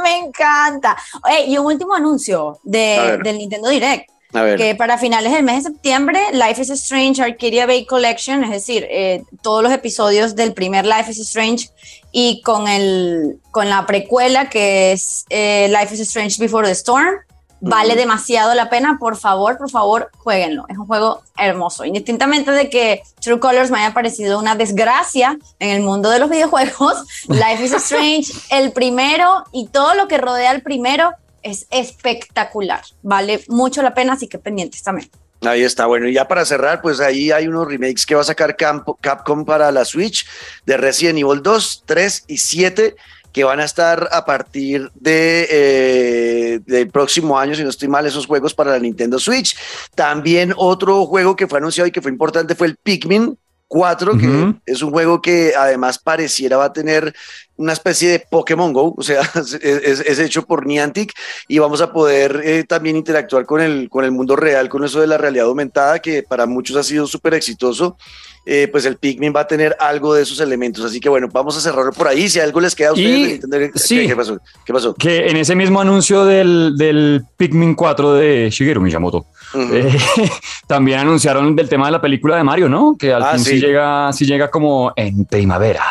me 0.02 0.18
encanta. 0.18 0.96
y 1.46 1.56
un 1.56 1.66
último 1.66 1.94
anuncio 1.94 2.58
de, 2.64 3.20
del 3.22 3.38
Nintendo 3.38 3.68
Direct. 3.68 4.10
Que 4.32 4.74
para 4.74 4.98
finales 4.98 5.32
del 5.32 5.44
mes 5.44 5.62
de 5.64 5.70
septiembre, 5.70 6.20
Life 6.32 6.60
is 6.60 6.68
Strange 6.70 7.22
Arcadia 7.22 7.66
Bay 7.66 7.86
Collection, 7.86 8.42
es 8.44 8.50
decir, 8.50 8.86
eh, 8.90 9.22
todos 9.40 9.62
los 9.62 9.72
episodios 9.72 10.34
del 10.34 10.52
primer 10.52 10.84
Life 10.84 11.10
is 11.10 11.20
Strange 11.20 11.70
y 12.12 12.42
con, 12.42 12.68
el, 12.68 13.38
con 13.50 13.70
la 13.70 13.86
precuela 13.86 14.50
que 14.50 14.92
es 14.92 15.24
eh, 15.30 15.68
Life 15.70 15.94
is 15.94 16.00
Strange 16.00 16.38
Before 16.38 16.66
the 16.66 16.72
Storm, 16.72 17.14
Vale 17.60 17.96
demasiado 17.96 18.54
la 18.54 18.68
pena, 18.68 18.98
por 19.00 19.16
favor, 19.16 19.56
por 19.56 19.70
favor, 19.70 20.10
jueguenlo. 20.18 20.66
Es 20.68 20.76
un 20.76 20.86
juego 20.86 21.22
hermoso. 21.38 21.84
Indistintamente 21.84 22.50
de 22.50 22.68
que 22.68 23.02
True 23.20 23.40
Colors 23.40 23.70
me 23.70 23.78
haya 23.78 23.94
parecido 23.94 24.38
una 24.38 24.56
desgracia 24.56 25.38
en 25.58 25.70
el 25.70 25.82
mundo 25.82 26.10
de 26.10 26.18
los 26.18 26.30
videojuegos, 26.36 27.04
Life 27.28 27.64
is 27.64 27.72
Strange, 27.72 28.32
el 28.50 28.72
primero 28.72 29.44
y 29.52 29.68
todo 29.68 29.94
lo 29.94 30.06
que 30.08 30.18
rodea 30.18 30.50
al 30.50 30.62
primero 30.62 31.12
es 31.42 31.66
espectacular. 31.70 32.82
Vale 33.02 33.42
mucho 33.48 33.82
la 33.82 33.94
pena, 33.94 34.14
así 34.14 34.28
que 34.28 34.38
pendientes 34.38 34.82
también. 34.82 35.10
Ahí 35.42 35.62
está, 35.62 35.86
bueno, 35.86 36.08
y 36.08 36.14
ya 36.14 36.26
para 36.26 36.44
cerrar, 36.44 36.80
pues 36.80 36.98
ahí 36.98 37.30
hay 37.30 37.46
unos 37.46 37.68
remakes 37.68 38.06
que 38.06 38.14
va 38.14 38.22
a 38.22 38.24
sacar 38.24 38.56
Capcom 38.56 39.44
para 39.44 39.70
la 39.70 39.84
Switch 39.84 40.26
de 40.64 40.76
Resident 40.76 41.18
Evil 41.18 41.42
2, 41.42 41.84
3 41.86 42.24
y 42.26 42.38
7 42.38 42.96
que 43.36 43.44
van 43.44 43.60
a 43.60 43.64
estar 43.64 44.08
a 44.12 44.24
partir 44.24 44.90
de, 44.94 45.46
eh, 45.50 46.60
del 46.64 46.88
próximo 46.88 47.38
año, 47.38 47.54
si 47.54 47.62
no 47.62 47.68
estoy 47.68 47.86
mal, 47.86 48.06
esos 48.06 48.24
juegos 48.24 48.54
para 48.54 48.70
la 48.70 48.78
Nintendo 48.78 49.18
Switch. 49.18 49.54
También 49.94 50.54
otro 50.56 51.04
juego 51.04 51.36
que 51.36 51.46
fue 51.46 51.58
anunciado 51.58 51.86
y 51.86 51.90
que 51.90 52.00
fue 52.00 52.10
importante 52.10 52.54
fue 52.54 52.68
el 52.68 52.76
Pikmin, 52.76 53.36
4, 53.68 54.16
que 54.18 54.54
es 54.64 54.82
un 54.82 54.90
juego 54.90 55.20
que 55.20 55.52
además 55.56 55.98
pareciera 55.98 56.56
va 56.56 56.66
a 56.66 56.72
tener 56.72 57.14
una 57.56 57.72
especie 57.72 58.10
de 58.10 58.20
Pokémon 58.20 58.72
Go, 58.72 58.94
o 58.96 59.02
sea, 59.02 59.20
es, 59.62 60.18
hecho 60.18 60.42
por 60.42 60.66
Niantic 60.66 61.12
y 61.48 61.58
vamos 61.58 61.80
a 61.80 61.92
poder 61.92 62.42
eh, 62.44 62.64
también 62.64 62.96
interactuar 62.96 63.46
con 63.46 63.60
el, 63.60 63.88
con 63.88 64.04
el 64.04 64.12
mundo 64.12 64.36
real, 64.36 64.68
con 64.68 64.84
eso 64.84 65.00
de 65.00 65.06
la 65.06 65.18
realidad 65.18 65.46
aumentada, 65.46 65.98
que 65.98 66.22
para 66.22 66.46
muchos 66.46 66.76
ha 66.76 66.82
sido 66.82 67.06
súper 67.06 67.34
exitoso. 67.34 67.96
Eh, 68.48 68.68
pues 68.70 68.84
el 68.84 68.96
Pikmin 68.96 69.34
va 69.34 69.40
a 69.40 69.46
tener 69.48 69.76
algo 69.80 70.14
de 70.14 70.22
esos 70.22 70.38
elementos. 70.38 70.84
Así 70.84 71.00
que 71.00 71.08
bueno, 71.08 71.26
vamos 71.32 71.56
a 71.56 71.60
cerrarlo 71.60 71.90
por 71.90 72.06
ahí. 72.06 72.28
Si 72.28 72.38
algo 72.38 72.60
les 72.60 72.76
queda 72.76 72.90
a 72.90 72.92
ustedes, 72.92 73.40
sí, 73.74 74.06
¿qué, 74.06 74.14
pasó? 74.14 74.38
¿qué 74.64 74.72
pasó? 74.72 74.94
Que 74.94 75.26
en 75.26 75.36
ese 75.36 75.56
mismo 75.56 75.80
anuncio 75.80 76.24
del, 76.24 76.76
del 76.76 77.24
Pikmin 77.36 77.74
4 77.74 78.14
de 78.14 78.48
Shigeru 78.50 78.80
Miyamoto, 78.80 79.26
eh, 79.72 79.96
también 80.66 81.00
anunciaron 81.00 81.54
del 81.54 81.68
tema 81.68 81.86
de 81.86 81.92
la 81.92 82.00
película 82.00 82.36
de 82.36 82.44
Mario, 82.44 82.68
¿no? 82.68 82.96
Que 82.98 83.12
al 83.12 83.22
ah, 83.22 83.32
fin 83.32 83.44
sí. 83.44 83.60
llega, 83.60 84.12
sí 84.12 84.26
llega 84.26 84.50
como 84.50 84.92
en 84.96 85.24
primavera. 85.24 85.84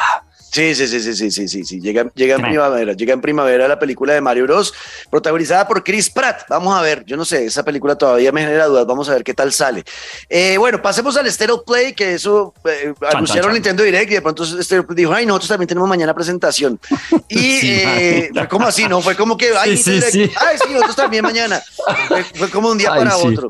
Sí, 0.55 0.73
sí, 0.73 0.87
sí, 0.87 1.01
sí, 1.01 1.13
sí, 1.13 1.31
sí, 1.31 1.47
sí, 1.49 1.65
sí. 1.65 1.81
Llega, 1.81 2.09
llega 2.15 2.35
en 2.35 2.41
primavera, 2.41 2.93
llega 2.93 3.13
en 3.13 3.19
primavera 3.19 3.67
la 3.67 3.77
película 3.77 4.13
de 4.13 4.21
Mario 4.21 4.45
Bros, 4.45 4.73
protagonizada 5.09 5.67
por 5.67 5.83
Chris 5.83 6.09
Pratt. 6.09 6.43
Vamos 6.47 6.73
a 6.73 6.81
ver, 6.81 7.03
yo 7.05 7.17
no 7.17 7.25
sé, 7.25 7.45
esa 7.45 7.61
película 7.61 7.97
todavía 7.97 8.31
me 8.31 8.39
genera 8.39 8.67
dudas, 8.67 8.85
vamos 8.85 9.09
a 9.09 9.15
ver 9.15 9.25
qué 9.25 9.33
tal 9.33 9.51
sale. 9.51 9.83
Eh, 10.29 10.55
bueno, 10.57 10.81
pasemos 10.81 11.17
al 11.17 11.29
Stereo 11.29 11.65
Play, 11.65 11.91
que 11.91 12.13
eso 12.13 12.53
eh, 12.63 12.93
anunciaron 13.11 13.51
Nintendo 13.51 13.83
Direct 13.83 14.11
y 14.11 14.13
de 14.13 14.21
pronto 14.21 14.45
Stereo 14.45 14.87
Play 14.87 14.95
dijo, 14.95 15.11
ay, 15.11 15.25
nosotros 15.25 15.49
también 15.49 15.67
tenemos 15.67 15.89
mañana 15.89 16.13
presentación. 16.13 16.79
Y 17.27 17.59
eh, 17.63 18.29
fue 18.33 18.47
como 18.47 18.67
así, 18.67 18.87
¿no? 18.87 19.01
Fue 19.01 19.15
como 19.15 19.35
que, 19.35 19.49
ay, 19.57 19.75
sí, 19.75 19.99
sí, 20.01 20.31
ay, 20.37 20.57
sí, 20.63 20.71
nosotros 20.71 20.95
también 20.95 21.23
mañana. 21.23 21.61
Fue, 22.35 22.49
como 22.49 22.69
un 22.69 22.77
día 22.77 22.91
para 22.91 23.17
otro. 23.17 23.49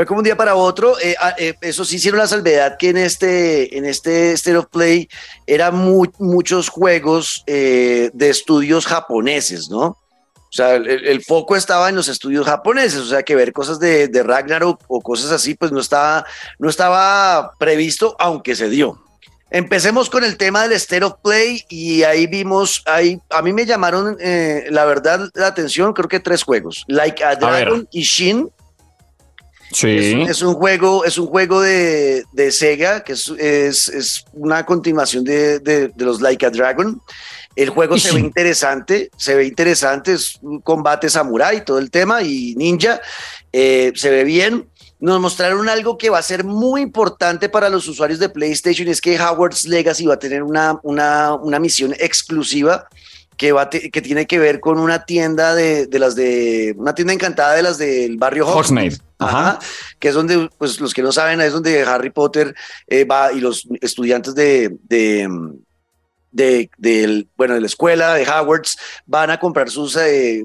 Fue 0.00 0.06
como 0.06 0.20
un 0.20 0.24
día 0.24 0.34
para 0.34 0.54
otro. 0.54 0.98
Eh, 0.98 1.14
ah, 1.20 1.34
eh, 1.36 1.52
eso 1.60 1.84
sí 1.84 1.96
hicieron 1.96 2.20
la 2.20 2.26
salvedad 2.26 2.78
que 2.78 2.88
en 2.88 2.96
este, 2.96 3.76
en 3.76 3.84
este 3.84 4.32
State 4.32 4.56
of 4.56 4.68
Play 4.68 5.10
eran 5.46 5.76
muchos 5.76 6.70
juegos 6.70 7.44
eh, 7.46 8.08
de 8.14 8.30
estudios 8.30 8.86
japoneses, 8.86 9.68
¿no? 9.68 9.82
O 9.82 10.52
sea, 10.52 10.76
el, 10.76 11.22
foco 11.22 11.54
estaba 11.54 11.90
en 11.90 11.96
los 11.96 12.08
estudios 12.08 12.46
japoneses, 12.46 13.00
o 13.00 13.04
sea, 13.04 13.22
que 13.24 13.34
ver 13.34 13.52
cosas 13.52 13.78
de, 13.78 14.08
de 14.08 14.22
Ragnarok 14.22 14.80
o 14.88 15.02
cosas 15.02 15.32
así, 15.32 15.54
pues 15.54 15.70
no 15.70 15.80
estaba, 15.80 16.24
no 16.58 16.70
estaba 16.70 17.52
previsto, 17.58 18.16
aunque 18.18 18.56
se 18.56 18.70
dio. 18.70 19.04
Empecemos 19.50 20.08
con 20.08 20.24
el 20.24 20.38
tema 20.38 20.62
del 20.62 20.72
State 20.72 21.04
of 21.04 21.16
Play 21.22 21.62
y 21.68 22.04
ahí 22.04 22.26
vimos, 22.26 22.82
ahí, 22.86 23.20
a 23.28 23.42
mí 23.42 23.52
me 23.52 23.66
llamaron, 23.66 24.16
la 24.18 24.84
verdad, 24.86 25.28
la 25.34 25.48
atención, 25.48 25.92
creo 25.92 26.08
que 26.08 26.20
tres 26.20 26.42
juegos, 26.42 26.86
Like 26.88 27.22
a 27.22 27.36
Dragon 27.36 27.86
y 27.92 28.00
Shin, 28.00 28.50
Sí. 29.72 30.24
Es, 30.28 30.42
un 30.42 30.54
juego, 30.54 31.04
es 31.04 31.16
un 31.16 31.26
juego 31.26 31.60
de, 31.60 32.24
de 32.32 32.50
Sega, 32.50 33.04
que 33.04 33.12
es, 33.12 33.28
es, 33.38 33.88
es 33.88 34.24
una 34.32 34.66
continuación 34.66 35.22
de, 35.22 35.60
de, 35.60 35.92
los 35.96 36.20
Like 36.20 36.44
a 36.44 36.50
Dragon. 36.50 37.00
El 37.54 37.70
juego 37.70 37.98
se 37.98 38.12
ve 38.12 38.20
interesante, 38.20 39.10
se 39.16 39.34
ve 39.34 39.44
interesante, 39.44 40.14
es 40.14 40.38
un 40.42 40.60
combate 40.60 41.08
samurai, 41.08 41.64
todo 41.64 41.78
el 41.78 41.90
tema, 41.90 42.22
y 42.22 42.54
ninja, 42.56 43.00
eh, 43.52 43.92
se 43.94 44.10
ve 44.10 44.24
bien. 44.24 44.68
Nos 44.98 45.20
mostraron 45.20 45.68
algo 45.68 45.96
que 45.96 46.10
va 46.10 46.18
a 46.18 46.22
ser 46.22 46.44
muy 46.44 46.82
importante 46.82 47.48
para 47.48 47.68
los 47.68 47.86
usuarios 47.88 48.18
de 48.18 48.28
PlayStation, 48.28 48.88
es 48.88 49.00
que 49.00 49.18
Howard's 49.18 49.66
Legacy 49.66 50.06
va 50.06 50.14
a 50.14 50.18
tener 50.18 50.42
una, 50.42 50.78
una, 50.82 51.34
una 51.34 51.58
misión 51.58 51.94
exclusiva 51.98 52.88
que, 53.40 53.52
va 53.52 53.70
que 53.70 54.02
tiene 54.02 54.26
que 54.26 54.38
ver 54.38 54.60
con 54.60 54.78
una 54.78 55.06
tienda 55.06 55.54
de, 55.54 55.86
de, 55.86 55.98
las 55.98 56.14
de 56.14 56.74
una 56.76 56.94
tienda 56.94 57.14
encantada 57.14 57.54
de 57.54 57.62
las 57.62 57.78
del 57.78 58.18
barrio 58.18 58.46
Hogsmeade. 58.46 58.98
Ajá, 59.18 59.58
que 59.98 60.08
es 60.08 60.14
donde, 60.14 60.50
pues 60.58 60.78
los 60.78 60.92
que 60.92 61.02
no 61.02 61.10
saben, 61.10 61.40
es 61.40 61.54
donde 61.54 61.82
Harry 61.84 62.10
Potter 62.10 62.54
eh, 62.86 63.04
va 63.04 63.32
y 63.32 63.40
los 63.40 63.66
estudiantes 63.80 64.34
de, 64.34 64.76
de, 64.82 65.26
de, 66.76 67.26
bueno, 67.34 67.54
de 67.54 67.60
la 67.62 67.66
escuela, 67.66 68.12
de 68.12 68.28
Hogwarts, 68.28 68.76
van 69.06 69.30
a 69.30 69.40
comprar 69.40 69.70
sus 69.70 69.96
eh, 69.96 70.44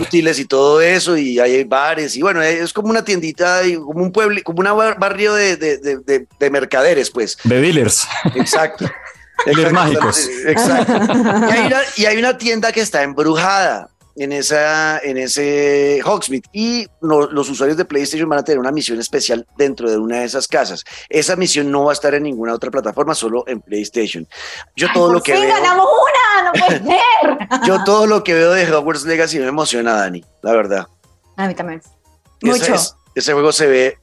útiles 0.00 0.38
y 0.38 0.44
todo 0.44 0.80
eso, 0.80 1.16
y 1.16 1.40
hay 1.40 1.64
bares, 1.64 2.16
y 2.16 2.22
bueno, 2.22 2.40
es 2.40 2.72
como 2.72 2.90
una 2.90 3.04
tiendita, 3.04 3.62
como 3.84 4.04
un 4.04 4.12
pueblo, 4.12 4.40
como 4.44 4.60
un 4.60 4.78
barrio 4.96 5.34
de, 5.34 5.56
de, 5.56 6.26
de 6.38 6.50
mercaderes, 6.50 7.10
pues. 7.10 7.36
De 7.42 7.60
dealers. 7.60 8.06
Exacto. 8.36 8.88
Dealers 9.46 9.72
mágicos. 9.72 10.28
Exacto. 10.46 10.92
Y 11.96 12.06
hay, 12.06 12.16
una, 12.16 12.36
tienda 12.36 12.72
que 12.72 12.80
está 12.80 13.02
embrujada 13.02 13.90
en, 14.16 14.32
esa, 14.32 14.98
en 14.98 15.16
ese 15.16 16.00
Hogsmeade 16.04 16.44
y 16.52 16.86
los 17.00 17.48
usuarios 17.48 17.76
de 17.76 17.84
PlayStation 17.84 18.28
van 18.28 18.40
a 18.40 18.44
tener 18.44 18.58
una 18.58 18.72
misión 18.72 18.98
especial 18.98 19.46
dentro 19.56 19.90
de 19.90 19.98
una 19.98 20.20
de 20.20 20.24
esas 20.24 20.46
casas. 20.46 20.84
Esa 21.08 21.36
misión 21.36 21.70
no 21.70 21.84
va 21.84 21.92
a 21.92 21.94
estar 21.94 22.14
en 22.14 22.24
ninguna 22.24 22.54
otra 22.54 22.70
plataforma, 22.70 23.14
solo 23.14 23.44
en 23.46 23.60
PlayStation. 23.60 24.26
Yo 24.76 24.88
todo 24.92 25.12
lo 25.12 25.22
que 25.22 25.32
veo, 25.32 25.48
ganamos 25.48 25.86
una, 25.86 26.44
no 26.44 26.52
puede 26.52 26.78
ser. 26.84 27.66
Yo 27.66 27.84
todo 27.84 28.06
lo 28.06 28.24
que 28.24 28.34
veo 28.34 28.52
de 28.52 28.70
Hogwarts 28.72 29.04
Legacy 29.04 29.38
me 29.38 29.46
emociona, 29.46 29.94
Dani, 29.94 30.24
la 30.42 30.52
verdad. 30.52 30.86
A 31.36 31.46
mí 31.46 31.54
también. 31.54 31.82
Mucho. 32.42 32.74
ese 33.14 33.32
juego 33.32 33.52
se 33.52 33.66
ve 33.66 33.98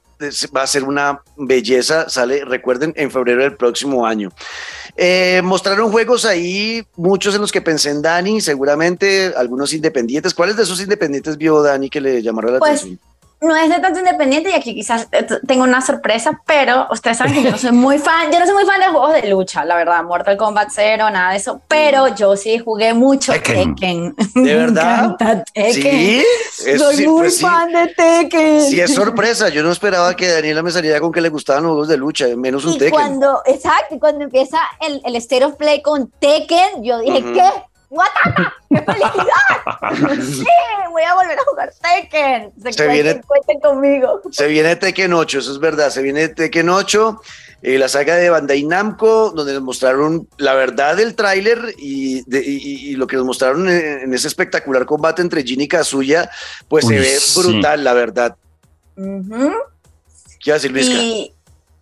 va 0.55 0.63
a 0.63 0.67
ser 0.67 0.83
una 0.83 1.21
belleza, 1.37 2.09
sale, 2.09 2.45
recuerden, 2.45 2.93
en 2.95 3.11
febrero 3.11 3.43
del 3.43 3.57
próximo 3.57 4.05
año. 4.05 4.31
Eh, 4.97 5.41
mostraron 5.43 5.91
juegos 5.91 6.23
ahí, 6.23 6.85
muchos 6.95 7.35
en 7.35 7.41
los 7.41 7.51
que 7.51 7.61
pensé 7.61 7.89
en 7.89 8.01
Dani, 8.01 8.39
seguramente 8.39 9.33
algunos 9.35 9.73
independientes. 9.73 10.33
¿Cuáles 10.33 10.55
de 10.55 10.63
esos 10.63 10.79
independientes 10.81 11.37
vio 11.37 11.61
Dani 11.61 11.89
que 11.89 11.99
le 11.99 12.21
llamaron 12.21 12.53
la 12.53 12.59
pues, 12.59 12.81
atención? 12.81 12.99
No 13.45 13.55
es 13.55 13.69
de 13.69 13.79
tanto 13.79 13.99
independiente 13.99 14.49
y 14.49 14.53
aquí 14.53 14.73
quizás 14.73 15.07
tengo 15.47 15.63
una 15.63 15.81
sorpresa, 15.81 16.41
pero 16.45 16.87
ustedes 16.91 17.17
saben 17.17 17.33
que 17.33 17.43
yo 17.43 17.51
no 17.51 17.57
soy 17.57 17.71
muy 17.71 17.99
fan, 17.99 18.31
yo 18.31 18.39
no 18.39 18.45
soy 18.45 18.55
muy 18.55 18.65
fan 18.65 18.79
de 18.79 18.87
juegos 18.87 19.13
de 19.13 19.27
lucha, 19.29 19.65
la 19.65 19.75
verdad, 19.75 20.03
Mortal 20.03 20.37
Kombat 20.37 20.69
0, 20.71 21.09
nada 21.11 21.31
de 21.31 21.37
eso, 21.37 21.61
pero 21.67 22.07
mm. 22.07 22.15
yo 22.15 22.35
sí 22.35 22.57
jugué 22.59 22.93
mucho 22.93 23.33
Tekken. 23.33 24.15
¿De 24.35 24.55
verdad? 24.55 25.15
Sí, 25.53 26.23
soy 26.77 27.07
muy 27.07 27.21
pues 27.21 27.41
fan 27.41 27.71
de 27.71 27.87
Tekken. 27.87 28.61
Sí, 28.61 28.79
es 28.79 28.93
sorpresa, 28.93 29.49
yo 29.49 29.63
no 29.63 29.71
esperaba 29.71 30.15
que 30.15 30.27
Daniela 30.27 30.63
me 30.63 30.71
saliera 30.71 30.99
con 30.99 31.11
que 31.11 31.21
le 31.21 31.29
gustaban 31.29 31.63
los 31.63 31.71
juegos 31.71 31.87
de 31.87 31.97
lucha, 31.97 32.27
menos 32.35 32.65
un 32.65 32.73
y 32.73 32.77
Tekken. 32.77 32.91
Cuando, 32.91 33.41
exacto, 33.45 33.97
cuando 33.99 34.23
empieza 34.23 34.59
el, 34.81 35.01
el 35.05 35.15
State 35.17 35.45
of 35.45 35.55
Play 35.55 35.81
con 35.81 36.11
Tekken, 36.19 36.83
yo 36.83 36.99
dije, 36.99 37.23
¿qué? 37.33 37.49
¡Guatata! 37.95 38.53
¡Qué 38.69 38.81
felicidad! 38.81 40.21
¡Sí! 40.21 40.45
Voy 40.91 41.03
a 41.03 41.15
volver 41.15 41.39
a 41.39 41.43
jugar 41.43 41.73
Tekken. 41.81 42.51
Se, 42.61 42.73
se 42.73 42.87
viene, 42.89 43.21
conmigo. 43.61 44.21
Se 44.31 44.47
viene 44.47 44.75
Tekken 44.75 45.13
8, 45.13 45.39
eso 45.39 45.51
es 45.53 45.59
verdad. 45.59 45.89
Se 45.89 46.01
viene 46.01 46.27
Tekken 46.27 46.69
8, 46.69 47.21
eh, 47.61 47.77
la 47.79 47.87
saga 47.87 48.15
de 48.15 48.29
Bandai 48.29 48.63
Namco, 48.63 49.31
donde 49.31 49.53
nos 49.53 49.63
mostraron 49.63 50.27
la 50.37 50.55
verdad 50.55 50.97
del 50.97 51.15
tráiler 51.15 51.73
y, 51.77 52.23
y, 52.27 52.95
lo 52.95 53.07
que 53.07 53.15
nos 53.15 53.25
mostraron 53.25 53.69
en, 53.69 54.13
ese 54.13 54.27
espectacular 54.27 54.85
combate 54.85 55.21
entre 55.21 55.43
Jin 55.43 55.61
y 55.61 55.67
Kazuya, 55.69 56.29
pues 56.67 56.85
se 56.85 56.99
ve 56.99 57.17
brutal, 57.35 57.83
la 57.83 57.93
verdad. 57.93 58.35
¿Qué 58.95 60.51
va 60.51 60.55
a 60.55 60.59
decir 60.59 60.71
Luisca? 60.71 61.33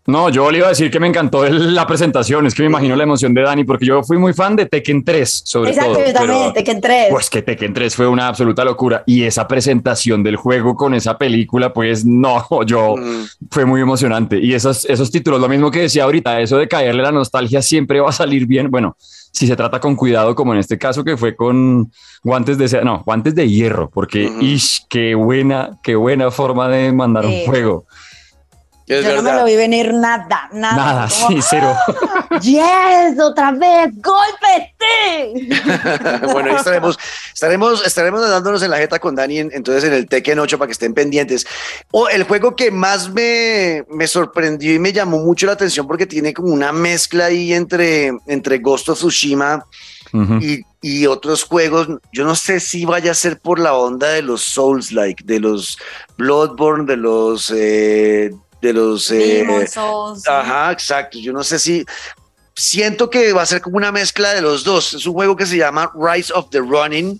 No, 0.05 0.27
yo 0.27 0.51
le 0.51 0.57
iba 0.57 0.67
a 0.67 0.71
decir 0.71 0.91
que 0.91 0.99
me 0.99 1.07
encantó 1.07 1.45
la 1.47 1.87
presentación, 1.87 2.45
es 2.45 2.53
que 2.53 2.63
me 2.63 2.67
imagino 2.67 2.93
la 2.97 3.03
emoción 3.03 3.33
de 3.33 3.41
Dani, 3.41 3.63
porque 3.63 3.85
yo 3.85 4.03
fui 4.03 4.17
muy 4.17 4.33
fan 4.33 4.53
de 4.57 4.65
Tekken 4.65 5.05
3, 5.05 5.43
sobre 5.45 5.69
Exacto, 5.69 5.93
todo. 5.93 6.05
Yo 6.05 6.13
también, 6.13 6.53
Tekken 6.53 6.81
3. 6.81 7.07
Pues 7.09 7.29
que 7.29 7.41
Tekken 7.41 7.73
3 7.73 7.95
fue 7.95 8.07
una 8.07 8.27
absoluta 8.27 8.65
locura 8.65 9.03
y 9.05 9.23
esa 9.23 9.47
presentación 9.47 10.21
del 10.21 10.35
juego 10.35 10.75
con 10.75 10.93
esa 10.93 11.17
película, 11.17 11.71
pues 11.71 12.05
no, 12.05 12.45
yo 12.65 12.97
mm. 12.97 13.47
fue 13.49 13.63
muy 13.63 13.79
emocionante. 13.79 14.39
Y 14.39 14.53
esos, 14.53 14.83
esos 14.85 15.09
títulos, 15.09 15.39
lo 15.39 15.47
mismo 15.47 15.71
que 15.71 15.79
decía 15.79 16.03
ahorita, 16.03 16.41
eso 16.41 16.57
de 16.57 16.67
caerle 16.67 17.01
la 17.01 17.13
nostalgia 17.13 17.61
siempre 17.61 18.01
va 18.01 18.09
a 18.09 18.13
salir 18.13 18.45
bien. 18.45 18.69
Bueno, 18.69 18.97
si 18.99 19.47
se 19.47 19.55
trata 19.55 19.79
con 19.79 19.95
cuidado, 19.95 20.35
como 20.35 20.53
en 20.53 20.59
este 20.59 20.77
caso 20.77 21.05
que 21.05 21.15
fue 21.15 21.33
con 21.33 21.89
guantes 22.23 22.57
de, 22.57 22.83
no, 22.83 23.03
guantes 23.05 23.35
de 23.35 23.49
hierro, 23.49 23.89
porque, 23.89 24.29
ish, 24.41 24.85
qué 24.89 25.15
buena, 25.15 25.79
qué 25.81 25.95
buena 25.95 26.29
forma 26.29 26.67
de 26.67 26.91
mandar 26.91 27.25
un 27.25 27.45
juego. 27.45 27.85
Yo 28.85 29.15
no 29.15 29.21
me 29.21 29.33
lo 29.33 29.45
vi 29.45 29.55
venir 29.55 29.93
nada, 29.93 30.49
nada. 30.51 30.75
Nada, 30.75 31.09
sí, 31.09 31.39
cero. 31.41 31.73
¡Yes! 32.41 33.19
¡Otra 33.19 33.51
vez! 33.51 33.91
¡Golpete! 33.95 35.55
bueno, 36.33 36.49
ahí 36.49 36.55
estaremos, 36.57 36.99
estaremos, 37.33 37.85
estaremos 37.85 38.29
dándonos 38.29 38.61
en 38.61 38.71
la 38.71 38.77
jeta 38.77 38.99
con 38.99 39.15
Dani, 39.15 39.39
entonces 39.39 39.85
en 39.85 39.93
el 39.93 40.07
Tekken 40.07 40.39
8 40.39 40.57
para 40.57 40.67
que 40.67 40.73
estén 40.73 40.93
pendientes. 40.93 41.45
O 41.91 42.09
el 42.09 42.23
juego 42.23 42.55
que 42.55 42.71
más 42.71 43.09
me, 43.11 43.85
me 43.89 44.07
sorprendió 44.07 44.73
y 44.73 44.79
me 44.79 44.91
llamó 44.91 45.19
mucho 45.19 45.45
la 45.45 45.53
atención 45.53 45.87
porque 45.87 46.05
tiene 46.05 46.33
como 46.33 46.49
una 46.49 46.73
mezcla 46.73 47.25
ahí 47.25 47.53
entre, 47.53 48.11
entre 48.27 48.59
Ghost 48.59 48.89
of 48.89 48.97
Tsushima 48.97 49.65
y, 50.41 50.61
y, 50.81 51.07
otros 51.07 51.43
juegos. 51.43 51.87
Yo 52.11 52.23
no 52.23 52.35
sé 52.35 52.59
si 52.59 52.85
vaya 52.85 53.11
a 53.11 53.15
ser 53.15 53.39
por 53.39 53.59
la 53.59 53.73
onda 53.73 54.09
de 54.09 54.21
los 54.21 54.43
Souls-like, 54.43 55.23
de 55.23 55.39
los 55.39 55.79
Bloodborne, 56.17 56.85
de 56.85 56.97
los 56.97 57.51
eh, 57.55 58.31
de 58.63 58.73
los... 58.73 59.11
Eh, 59.11 59.45
ajá, 60.27 60.71
exacto. 60.71 61.19
Yo 61.19 61.33
no 61.33 61.43
sé 61.43 61.59
si... 61.59 61.85
Siento 62.55 63.09
que 63.09 63.33
va 63.33 63.41
a 63.41 63.45
ser 63.45 63.61
como 63.61 63.77
una 63.77 63.91
mezcla 63.91 64.33
de 64.33 64.41
los 64.41 64.63
dos. 64.63 64.93
Es 64.93 65.05
un 65.05 65.13
juego 65.13 65.35
que 65.35 65.45
se 65.45 65.57
llama 65.57 65.91
Rise 65.95 66.31
of 66.33 66.49
the 66.49 66.59
Running. 66.59 67.19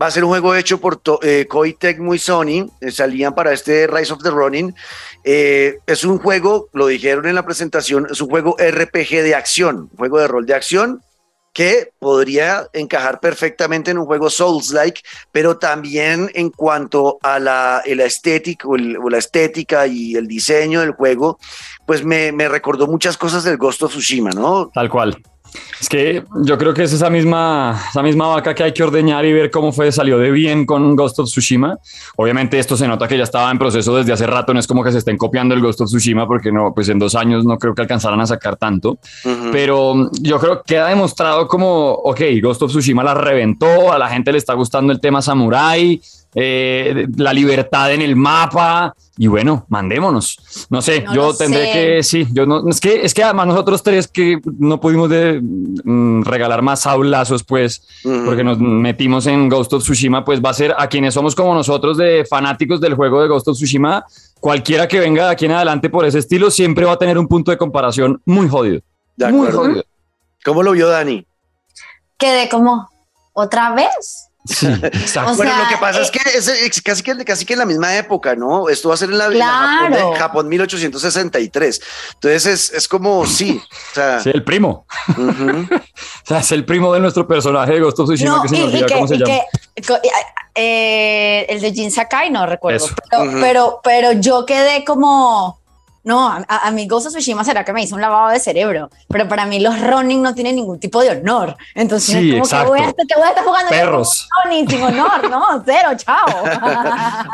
Va 0.00 0.06
a 0.06 0.10
ser 0.10 0.24
un 0.24 0.30
juego 0.30 0.54
hecho 0.54 0.80
por 0.80 1.00
eh, 1.22 1.46
Koei 1.48 1.74
Tecmo 1.74 2.14
y 2.14 2.18
Sony. 2.18 2.66
Eh, 2.80 2.90
salían 2.90 3.34
para 3.34 3.52
este 3.52 3.86
Rise 3.86 4.12
of 4.12 4.22
the 4.22 4.30
Running. 4.30 4.74
Eh, 5.22 5.78
es 5.86 6.02
un 6.04 6.18
juego, 6.18 6.68
lo 6.72 6.86
dijeron 6.86 7.26
en 7.26 7.34
la 7.34 7.44
presentación, 7.44 8.08
es 8.10 8.20
un 8.20 8.30
juego 8.30 8.56
RPG 8.58 9.22
de 9.22 9.34
acción, 9.34 9.90
un 9.92 9.98
juego 9.98 10.18
de 10.18 10.28
rol 10.28 10.46
de 10.46 10.54
acción 10.54 11.02
que 11.52 11.92
podría 11.98 12.68
encajar 12.72 13.20
perfectamente 13.20 13.90
en 13.90 13.98
un 13.98 14.06
juego 14.06 14.30
Souls-like, 14.30 15.02
pero 15.30 15.58
también 15.58 16.30
en 16.34 16.50
cuanto 16.50 17.18
a 17.22 17.38
la, 17.38 17.82
estética, 17.84 18.66
o, 18.68 18.76
la 18.76 19.18
estética 19.18 19.86
y 19.86 20.14
el 20.16 20.26
diseño 20.26 20.80
del 20.80 20.92
juego, 20.92 21.38
pues 21.86 22.04
me, 22.04 22.32
me 22.32 22.48
recordó 22.48 22.86
muchas 22.86 23.16
cosas 23.16 23.44
del 23.44 23.58
Ghost 23.58 23.82
of 23.82 23.92
Tsushima, 23.92 24.30
¿no? 24.30 24.70
Tal 24.72 24.88
cual. 24.88 25.22
Es 25.80 25.88
que 25.88 26.22
yo 26.44 26.58
creo 26.58 26.72
que 26.74 26.84
es 26.84 26.92
esa 26.92 27.10
misma, 27.10 27.80
esa 27.90 28.02
misma 28.02 28.28
vaca 28.28 28.54
que 28.54 28.62
hay 28.62 28.72
que 28.72 28.82
ordeñar 28.82 29.24
y 29.24 29.32
ver 29.32 29.50
cómo 29.50 29.72
fue, 29.72 29.90
salió 29.92 30.18
de 30.18 30.30
bien 30.30 30.64
con 30.64 30.94
Ghost 30.96 31.18
of 31.18 31.28
Tsushima. 31.28 31.78
Obviamente 32.16 32.58
esto 32.58 32.76
se 32.76 32.86
nota 32.86 33.08
que 33.08 33.16
ya 33.16 33.24
estaba 33.24 33.50
en 33.50 33.58
proceso 33.58 33.96
desde 33.96 34.12
hace 34.12 34.26
rato, 34.26 34.54
no 34.54 34.60
es 34.60 34.66
como 34.66 34.84
que 34.84 34.92
se 34.92 34.98
estén 34.98 35.16
copiando 35.16 35.54
el 35.54 35.60
Ghost 35.60 35.80
of 35.80 35.88
Tsushima 35.88 36.26
porque 36.26 36.52
no, 36.52 36.72
pues 36.72 36.88
en 36.88 36.98
dos 36.98 37.14
años 37.14 37.44
no 37.44 37.58
creo 37.58 37.74
que 37.74 37.82
alcanzaran 37.82 38.20
a 38.20 38.26
sacar 38.26 38.56
tanto, 38.56 38.98
pero 39.50 40.10
yo 40.20 40.38
creo 40.38 40.62
que 40.62 40.78
ha 40.78 40.86
demostrado 40.86 41.46
como, 41.48 41.92
ok, 41.92 42.20
Ghost 42.42 42.62
of 42.62 42.70
Tsushima 42.70 43.02
la 43.02 43.14
reventó, 43.14 43.92
a 43.92 43.98
la 43.98 44.08
gente 44.08 44.32
le 44.32 44.38
está 44.38 44.54
gustando 44.54 44.92
el 44.92 45.00
tema 45.00 45.20
samurai, 45.20 46.00
eh, 46.34 47.06
la 47.16 47.32
libertad 47.32 47.92
en 47.92 48.00
el 48.02 48.16
mapa 48.16 48.94
y 49.18 49.26
bueno, 49.26 49.66
mandémonos. 49.68 50.66
No 50.70 50.80
sé, 50.80 51.04
yo 51.14 51.34
tendré 51.34 51.70
que, 51.72 52.02
sí, 52.02 52.26
yo 52.32 52.46
no, 52.46 52.66
es 52.68 52.80
que, 52.80 53.04
es 53.04 53.12
que 53.12 53.22
además 53.22 53.48
nosotros 53.48 53.82
tres 53.82 54.08
que 54.08 54.40
no 54.58 54.80
pudimos 54.80 55.10
de, 55.10 55.40
mm, 55.42 56.22
regalar 56.22 56.62
más 56.62 56.80
saulazos, 56.80 57.44
pues, 57.44 57.86
porque 58.24 58.42
nos 58.42 58.58
metimos 58.58 59.26
en 59.26 59.50
Ghost 59.50 59.74
of 59.74 59.82
Tsushima, 59.82 60.24
pues 60.24 60.42
va 60.42 60.50
a 60.50 60.54
ser 60.54 60.74
a 60.78 60.88
quienes 60.88 61.12
somos 61.12 61.34
como 61.34 61.54
nosotros 61.54 61.98
de 61.98 62.24
fanáticos 62.28 62.80
del 62.80 62.94
juego 62.94 63.20
de 63.20 63.28
Ghost 63.28 63.48
of 63.48 63.56
Tsushima, 63.56 64.04
cualquiera 64.40 64.88
que 64.88 64.98
venga 64.98 65.26
de 65.26 65.32
aquí 65.32 65.44
en 65.44 65.52
adelante 65.52 65.90
por 65.90 66.06
ese 66.06 66.18
estilo 66.18 66.50
siempre 66.50 66.86
va 66.86 66.92
a 66.92 66.98
tener 66.98 67.18
un 67.18 67.28
punto 67.28 67.50
de 67.50 67.58
comparación 67.58 68.22
muy 68.24 68.48
jodido. 68.48 68.80
muy 69.30 69.50
jodido. 69.50 69.84
¿Cómo 70.44 70.62
lo 70.62 70.72
vio 70.72 70.88
Dani? 70.88 71.26
Quedé 72.16 72.48
como, 72.48 72.88
¿otra 73.34 73.74
vez? 73.74 74.30
Sí, 74.44 74.66
bueno, 75.36 75.56
lo 75.56 75.68
que 75.68 75.76
pasa 75.80 76.00
es 76.00 76.08
eh, 76.08 76.12
que 76.12 76.66
es, 76.66 76.82
casi 76.82 77.02
que 77.02 77.24
casi 77.24 77.44
que 77.44 77.52
en 77.52 77.60
la 77.60 77.66
misma 77.66 77.96
época, 77.96 78.34
¿no? 78.34 78.68
Esto 78.68 78.88
va 78.88 78.94
a 78.94 78.98
ser 78.98 79.10
en 79.10 79.18
la, 79.18 80.14
Japón, 80.18 80.48
1863. 80.48 81.80
Entonces 82.14 82.46
es, 82.46 82.72
es 82.72 82.88
como 82.88 83.24
sí, 83.24 83.62
o 83.62 83.94
sea, 83.94 84.20
sí, 84.20 84.30
el 84.34 84.42
primo. 84.42 84.86
o 85.16 86.26
sea, 86.26 86.38
es 86.40 86.52
el 86.52 86.64
primo 86.64 86.92
de 86.92 87.00
nuestro 87.00 87.26
personaje 87.26 87.74
de 87.74 87.80
Ghost 87.80 88.00
of 88.00 88.08
Tsushima 88.08 88.42
que 88.42 88.48
se 88.48 88.56
me 88.56 88.64
olvida 88.64 88.86
cómo 88.88 89.06
se 89.06 89.18
llama. 89.18 89.32
Eh, 90.54 91.46
el 91.48 91.60
de 91.60 91.72
Jin 91.72 91.90
Sakai, 91.90 92.30
no 92.30 92.44
recuerdo, 92.44 92.86
pero, 93.10 93.30
pero, 93.40 93.80
pero 93.82 94.12
yo 94.12 94.44
quedé 94.44 94.84
como 94.84 95.61
no, 96.04 96.28
a, 96.28 96.44
a, 96.46 96.70
mi 96.72 96.88
Ghost 96.88 97.06
of 97.06 97.12
Tsushima 97.12 97.44
será 97.44 97.64
que 97.64 97.72
me 97.72 97.82
hizo 97.82 97.94
un 97.94 98.00
lavado 98.00 98.30
de 98.30 98.40
cerebro, 98.40 98.90
pero 99.08 99.28
para 99.28 99.46
mí 99.46 99.60
los 99.60 99.80
Ronin 99.80 100.20
no 100.20 100.34
tienen 100.34 100.56
ningún 100.56 100.80
tipo 100.80 101.00
de 101.00 101.10
honor. 101.10 101.56
Entonces, 101.74 102.16
sí, 102.16 102.32
como 102.32 102.48
que 102.48 102.68
voy, 102.68 102.80
a, 102.80 102.92
que 102.92 103.14
voy 103.14 103.24
a 103.24 103.28
estar 103.28 103.44
jugando 103.44 103.70
Perros. 103.70 104.28
Ronin 104.44 104.68
sin 104.68 104.82
honor, 104.82 105.30
no, 105.30 105.62
cero, 105.64 105.90
chao. 105.96 106.26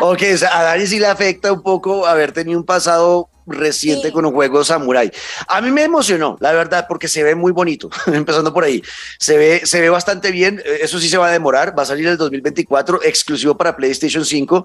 ok, 0.13 0.23
o 0.35 0.37
sea, 0.37 0.59
a 0.59 0.63
Dani 0.65 0.87
sí 0.87 0.99
le 0.99 1.07
afecta 1.07 1.51
un 1.53 1.63
poco 1.63 2.07
haber 2.07 2.33
tenido 2.33 2.59
un 2.59 2.67
pasado 2.67 3.31
reciente 3.49 4.13
con 4.13 4.25
un 4.27 4.33
juego 4.33 4.65
samurai. 4.65 5.11
A 5.47 5.61
mí 5.61 5.71
me 5.71 5.85
emocionó, 5.85 6.37
la 6.41 6.53
verdad, 6.53 6.87
porque 6.89 7.09
se 7.09 7.23
ve 7.23 7.35
muy 7.35 7.53
bonito, 7.53 7.91
empezando 8.07 8.53
por 8.53 8.65
ahí. 8.65 8.83
Se 9.19 9.37
ve, 9.37 9.63
se 9.65 9.81
ve 9.81 9.91
bastante 9.91 10.31
bien, 10.31 10.63
eso 10.65 10.99
sí 10.99 11.09
se 11.09 11.19
va 11.19 11.29
a 11.29 11.33
demorar, 11.33 11.79
va 11.79 11.83
a 11.83 11.87
salir 11.87 12.07
el 12.07 12.17
2024, 12.17 13.03
exclusivo 13.03 13.57
para 13.57 13.77
PlayStation 13.77 14.25
5. 14.25 14.65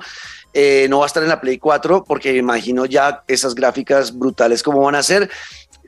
Eh, 0.54 0.88
no 0.90 1.00
va 1.00 1.06
a 1.06 1.08
estar 1.08 1.24
en 1.24 1.30
la 1.30 1.42
Play 1.42 1.58
4 1.58 2.04
porque 2.04 2.36
imagino 2.36 2.86
ya 2.86 3.24
esas 3.28 3.56
gráficas 3.56 4.18
brutales 4.18 4.62
como 4.62 4.82
van 4.82 4.96
a 4.96 5.04
ser. 5.04 5.30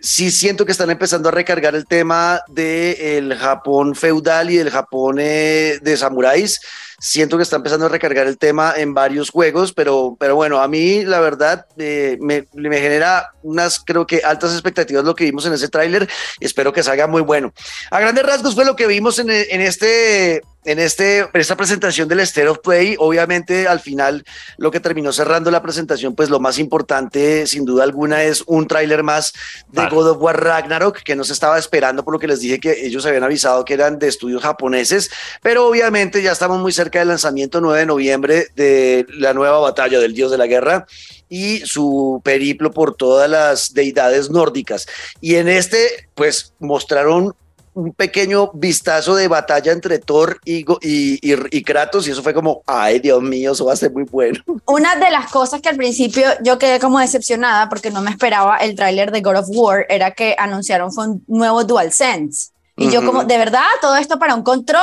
Sí 0.01 0.31
siento 0.31 0.65
que 0.65 0.71
están 0.71 0.89
empezando 0.89 1.29
a 1.29 1.31
recargar 1.31 1.75
el 1.75 1.85
tema 1.85 2.41
del 2.47 3.35
Japón 3.35 3.95
feudal 3.95 4.49
y 4.49 4.57
del 4.57 4.69
Japón 4.69 5.17
eh, 5.19 5.79
de 5.81 5.97
samuráis 5.97 6.59
siento 6.99 7.37
que 7.37 7.43
está 7.43 7.57
empezando 7.57 7.85
a 7.85 7.89
recargar 7.89 8.27
el 8.27 8.37
tema 8.37 8.73
en 8.75 8.93
varios 8.93 9.29
juegos, 9.29 9.73
pero, 9.73 10.15
pero 10.19 10.35
bueno, 10.35 10.61
a 10.61 10.67
mí 10.67 11.03
la 11.03 11.19
verdad 11.19 11.65
eh, 11.77 12.17
me, 12.21 12.47
me, 12.53 12.79
genera 12.79 13.31
unas, 13.43 13.79
creo 13.79 14.07
que 14.07 14.21
altas 14.23 14.53
expectativas 14.53 15.03
lo 15.03 15.15
que 15.15 15.25
vimos 15.25 15.45
en 15.45 15.53
ese 15.53 15.67
tráiler. 15.67 16.07
Espero 16.39 16.73
que 16.73 16.83
salga 16.83 17.07
muy 17.07 17.21
bueno. 17.21 17.53
A 17.91 17.99
grandes 17.99 18.25
rasgos 18.25 18.55
fue 18.55 18.65
lo 18.65 18.75
que 18.75 18.87
vimos 18.87 19.19
en, 19.19 19.29
en 19.29 19.61
este 19.61 20.41
en, 20.65 20.79
este, 20.79 21.19
en 21.19 21.29
esta 21.33 21.55
presentación 21.55 22.07
del 22.07 22.19
State 22.21 22.47
of 22.47 22.59
Play, 22.59 22.95
obviamente 22.99 23.67
al 23.67 23.79
final 23.79 24.25
lo 24.57 24.71
que 24.71 24.79
terminó 24.79 25.13
cerrando 25.13 25.51
la 25.51 25.61
presentación, 25.61 26.15
pues 26.15 26.29
lo 26.29 26.39
más 26.39 26.57
importante 26.57 27.47
sin 27.47 27.65
duda 27.65 27.83
alguna 27.83 28.23
es 28.23 28.43
un 28.47 28.67
tráiler 28.67 29.03
más 29.03 29.33
de 29.71 29.87
God 29.87 30.09
of 30.09 30.17
War 30.21 30.43
Ragnarok 30.43 31.03
que 31.03 31.15
no 31.15 31.23
se 31.23 31.33
estaba 31.33 31.57
esperando 31.59 32.03
por 32.03 32.13
lo 32.13 32.19
que 32.19 32.27
les 32.27 32.39
dije 32.39 32.59
que 32.59 32.85
ellos 32.85 33.05
habían 33.05 33.23
avisado 33.23 33.63
que 33.63 33.75
eran 33.75 33.99
de 33.99 34.07
estudios 34.07 34.41
japoneses, 34.41 35.11
pero 35.41 35.67
obviamente 35.67 36.21
ya 36.21 36.31
estamos 36.31 36.59
muy 36.59 36.71
cerca 36.71 36.84
del 36.89 37.09
lanzamiento 37.09 37.61
9 37.61 37.79
de 37.79 37.85
noviembre 37.85 38.47
de 38.55 39.05
la 39.09 39.33
nueva 39.33 39.59
batalla 39.59 39.99
del 39.99 40.13
dios 40.13 40.31
de 40.31 40.37
la 40.37 40.47
guerra 40.47 40.85
y 41.29 41.59
su 41.59 42.21
periplo 42.23 42.71
por 42.71 42.95
todas 42.95 43.29
las 43.29 43.73
deidades 43.73 44.29
nórdicas. 44.29 44.87
Y 45.21 45.35
en 45.35 45.47
este, 45.47 46.09
pues 46.13 46.53
mostraron 46.59 47.35
un 47.75 47.91
pequeño 47.91 48.51
vistazo 48.53 49.15
de 49.15 49.27
batalla 49.27 49.73
entre 49.73 49.99
Thor 49.99 50.39
y, 50.45 50.65
y, 50.81 51.19
y, 51.21 51.63
Kratos 51.63 52.07
y 52.07 52.11
eso 52.11 52.23
fue 52.23 52.33
como, 52.33 52.63
ay 52.65 52.99
Dios 52.99 53.21
mío, 53.21 53.51
eso 53.51 53.65
va 53.65 53.73
a 53.73 53.75
ser 53.75 53.91
muy 53.91 54.03
bueno. 54.03 54.39
Una 54.65 54.95
de 54.95 55.11
las 55.11 55.29
cosas 55.29 55.59
que 55.61 55.67
al 55.67 55.75
principio 55.75 56.25
yo 56.41 56.57
quedé 56.57 56.79
como 56.79 56.99
decepcionada 56.99 57.67
porque 57.67 57.91
no 57.91 58.01
me 58.01 58.11
esperaba 58.11 58.57
el 58.57 58.75
tráiler 58.75 59.11
de 59.11 59.21
God 59.21 59.39
of 59.39 59.47
War 59.49 59.85
era 59.89 60.11
que 60.11 60.35
anunciaron 60.39 60.91
fue 60.93 61.07
un 61.07 61.23
nuevo 61.27 61.65
DualSense. 61.65 62.51
Y 62.77 62.89
yo 62.89 63.05
como, 63.05 63.23
¿de 63.23 63.37
verdad 63.37 63.63
todo 63.79 63.95
esto 63.95 64.19
para 64.19 64.35
un 64.35 64.43
control? 64.43 64.81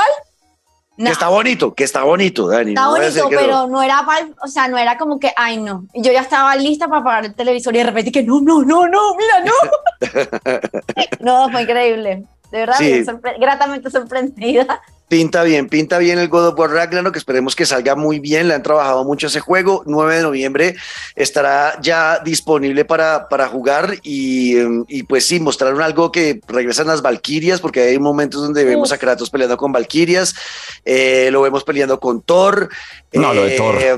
Que 0.96 1.10
está 1.10 1.28
bonito, 1.28 1.74
que 1.74 1.84
está 1.84 2.04
bonito, 2.04 2.48
Dani. 2.48 2.72
Está 2.72 2.88
bonito, 2.88 3.28
pero 3.30 3.66
no. 3.66 3.82
era, 3.82 4.06
o 4.42 4.46
sea, 4.46 4.68
no 4.68 4.76
era 4.76 4.98
como 4.98 5.18
que, 5.18 5.32
ay, 5.36 5.56
no. 5.56 5.86
Yo 5.94 6.12
ya 6.12 6.20
estaba 6.20 6.54
lista 6.54 6.86
para 6.86 7.00
apagar 7.00 7.24
el 7.24 7.34
televisor 7.34 7.74
y 7.74 7.78
de 7.78 7.84
repente 7.84 8.12
que 8.12 8.22
no, 8.22 8.40
no, 8.40 8.62
no, 8.62 8.86
no, 8.86 9.14
mira, 9.16 9.44
no. 9.44 10.60
no, 11.20 11.50
fue 11.50 11.62
increíble. 11.62 12.24
De 12.50 12.58
verdad, 12.58 12.78
gratamente 13.40 13.90
sorprendida. 13.90 14.82
Pinta 15.12 15.42
bien, 15.42 15.68
pinta 15.68 15.98
bien 15.98 16.18
el 16.18 16.30
God 16.30 16.46
of 16.46 16.58
War 16.58 16.70
Ragnarok, 16.70 17.12
que 17.12 17.18
esperemos 17.18 17.54
que 17.54 17.66
salga 17.66 17.94
muy 17.94 18.18
bien, 18.18 18.48
le 18.48 18.54
han 18.54 18.62
trabajado 18.62 19.04
mucho 19.04 19.26
ese 19.26 19.40
juego, 19.40 19.82
9 19.84 20.16
de 20.16 20.22
noviembre 20.22 20.74
estará 21.14 21.78
ya 21.82 22.20
disponible 22.20 22.86
para, 22.86 23.28
para 23.28 23.46
jugar 23.46 23.98
y, 24.02 24.54
y 24.88 25.02
pues 25.02 25.26
sí, 25.26 25.38
mostraron 25.38 25.82
algo 25.82 26.10
que 26.10 26.40
regresan 26.48 26.86
las 26.86 27.02
Valkyrias, 27.02 27.60
porque 27.60 27.82
hay 27.82 27.98
momentos 27.98 28.40
donde 28.40 28.64
vemos 28.64 28.90
a 28.90 28.96
Kratos 28.96 29.28
peleando 29.28 29.58
con 29.58 29.70
Valkyrias, 29.70 30.34
eh, 30.86 31.28
lo 31.30 31.42
vemos 31.42 31.62
peleando 31.62 32.00
con 32.00 32.22
Thor. 32.22 32.70
No, 33.12 33.34
lo 33.34 33.44
de 33.44 33.50
Thor. 33.58 33.82
Eh, 33.82 33.94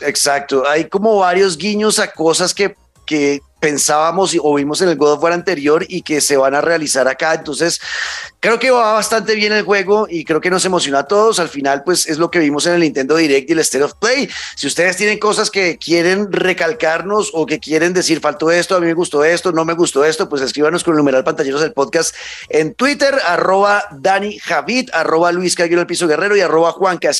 exacto, 0.00 0.68
hay 0.68 0.86
como 0.86 1.16
varios 1.18 1.58
guiños 1.58 2.00
a 2.00 2.10
cosas 2.10 2.54
que 2.54 2.74
que 3.06 3.40
pensábamos 3.60 4.36
o 4.42 4.54
vimos 4.54 4.80
en 4.82 4.88
el 4.88 4.96
God 4.96 5.12
of 5.12 5.22
War 5.22 5.32
anterior 5.32 5.84
y 5.88 6.02
que 6.02 6.20
se 6.20 6.36
van 6.36 6.54
a 6.54 6.60
realizar 6.60 7.06
acá. 7.06 7.34
Entonces, 7.34 7.80
creo 8.40 8.58
que 8.58 8.70
va 8.70 8.94
bastante 8.94 9.34
bien 9.34 9.52
el 9.52 9.62
juego 9.62 10.06
y 10.10 10.24
creo 10.24 10.40
que 10.40 10.50
nos 10.50 10.64
emociona 10.64 11.00
a 11.00 11.06
todos. 11.06 11.38
Al 11.38 11.48
final, 11.48 11.82
pues 11.84 12.06
es 12.06 12.18
lo 12.18 12.30
que 12.30 12.38
vimos 12.38 12.66
en 12.66 12.74
el 12.74 12.80
Nintendo 12.80 13.16
Direct 13.16 13.48
y 13.48 13.52
el 13.52 13.58
State 13.60 13.84
of 13.84 13.94
Play. 13.94 14.28
Si 14.56 14.66
ustedes 14.66 14.96
tienen 14.96 15.18
cosas 15.18 15.50
que 15.50 15.78
quieren 15.78 16.32
recalcarnos 16.32 17.30
o 17.32 17.46
que 17.46 17.60
quieren 17.60 17.92
decir, 17.92 18.20
faltó 18.20 18.50
esto, 18.50 18.76
a 18.76 18.80
mí 18.80 18.86
me 18.86 18.94
gustó 18.94 19.24
esto, 19.24 19.52
no 19.52 19.64
me 19.64 19.74
gustó 19.74 20.04
esto, 20.04 20.28
pues 20.28 20.42
escríbanos 20.42 20.82
con 20.82 20.94
el 20.94 20.98
numeral 20.98 21.24
pantalleros 21.24 21.60
del 21.60 21.72
podcast 21.72 22.14
en 22.48 22.74
Twitter, 22.74 23.14
arroba 23.26 23.84
Dani 23.92 24.38
Javid, 24.38 24.90
arroba 24.92 25.30
Luis 25.32 25.54
Caguero 25.54 25.80
el 25.80 25.86
Piso 25.86 26.08
Guerrero 26.08 26.36
y 26.36 26.40
arroba 26.40 26.72
Juanca. 26.72 27.10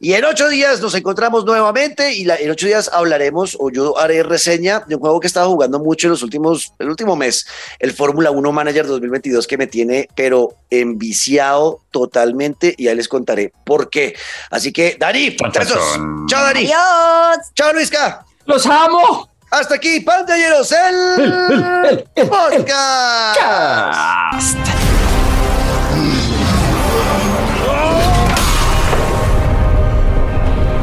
Y 0.00 0.12
en 0.12 0.24
ocho 0.24 0.48
días 0.48 0.80
nos 0.80 0.94
encontramos 0.94 1.44
nuevamente 1.44 2.12
y 2.12 2.28
en 2.28 2.50
ocho 2.50 2.66
días 2.66 2.90
hablaremos 2.92 3.56
o 3.58 3.70
yo 3.70 3.98
haré 3.98 4.22
reseña 4.22 4.80
de 4.86 4.94
un 4.96 5.00
juego 5.00 5.20
que 5.20 5.26
estaba 5.26 5.46
jugando 5.54 5.78
mucho 5.78 6.06
en 6.06 6.12
los 6.12 6.22
últimos, 6.22 6.72
el 6.78 6.88
último 6.88 7.16
mes, 7.16 7.46
el 7.78 7.92
Fórmula 7.92 8.30
1 8.30 8.52
Manager 8.52 8.86
2022 8.86 9.46
que 9.46 9.58
me 9.58 9.66
tiene, 9.66 10.08
pero 10.14 10.54
enviciado 10.70 11.80
totalmente 11.90 12.74
y 12.76 12.88
ahí 12.88 12.96
les 12.96 13.08
contaré 13.08 13.52
por 13.64 13.90
qué. 13.90 14.14
Así 14.50 14.72
que, 14.72 14.96
Dani, 14.98 15.36
Chao, 15.36 16.44
Dani. 16.44 16.72
Adiós. 16.72 17.52
Chao, 17.54 17.72
Luisca. 17.72 18.24
Los 18.46 18.66
amo. 18.66 19.28
Hasta 19.50 19.76
aquí, 19.76 20.00
pantalleros, 20.00 20.72
el, 20.72 22.04
el, 22.16 22.28
podcast. 22.28 23.38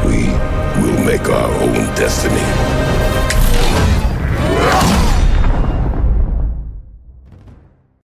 We 0.06 0.30
will 0.80 1.04
make 1.04 1.28
our 1.28 1.50
own 1.62 1.94
destiny. 1.94 2.61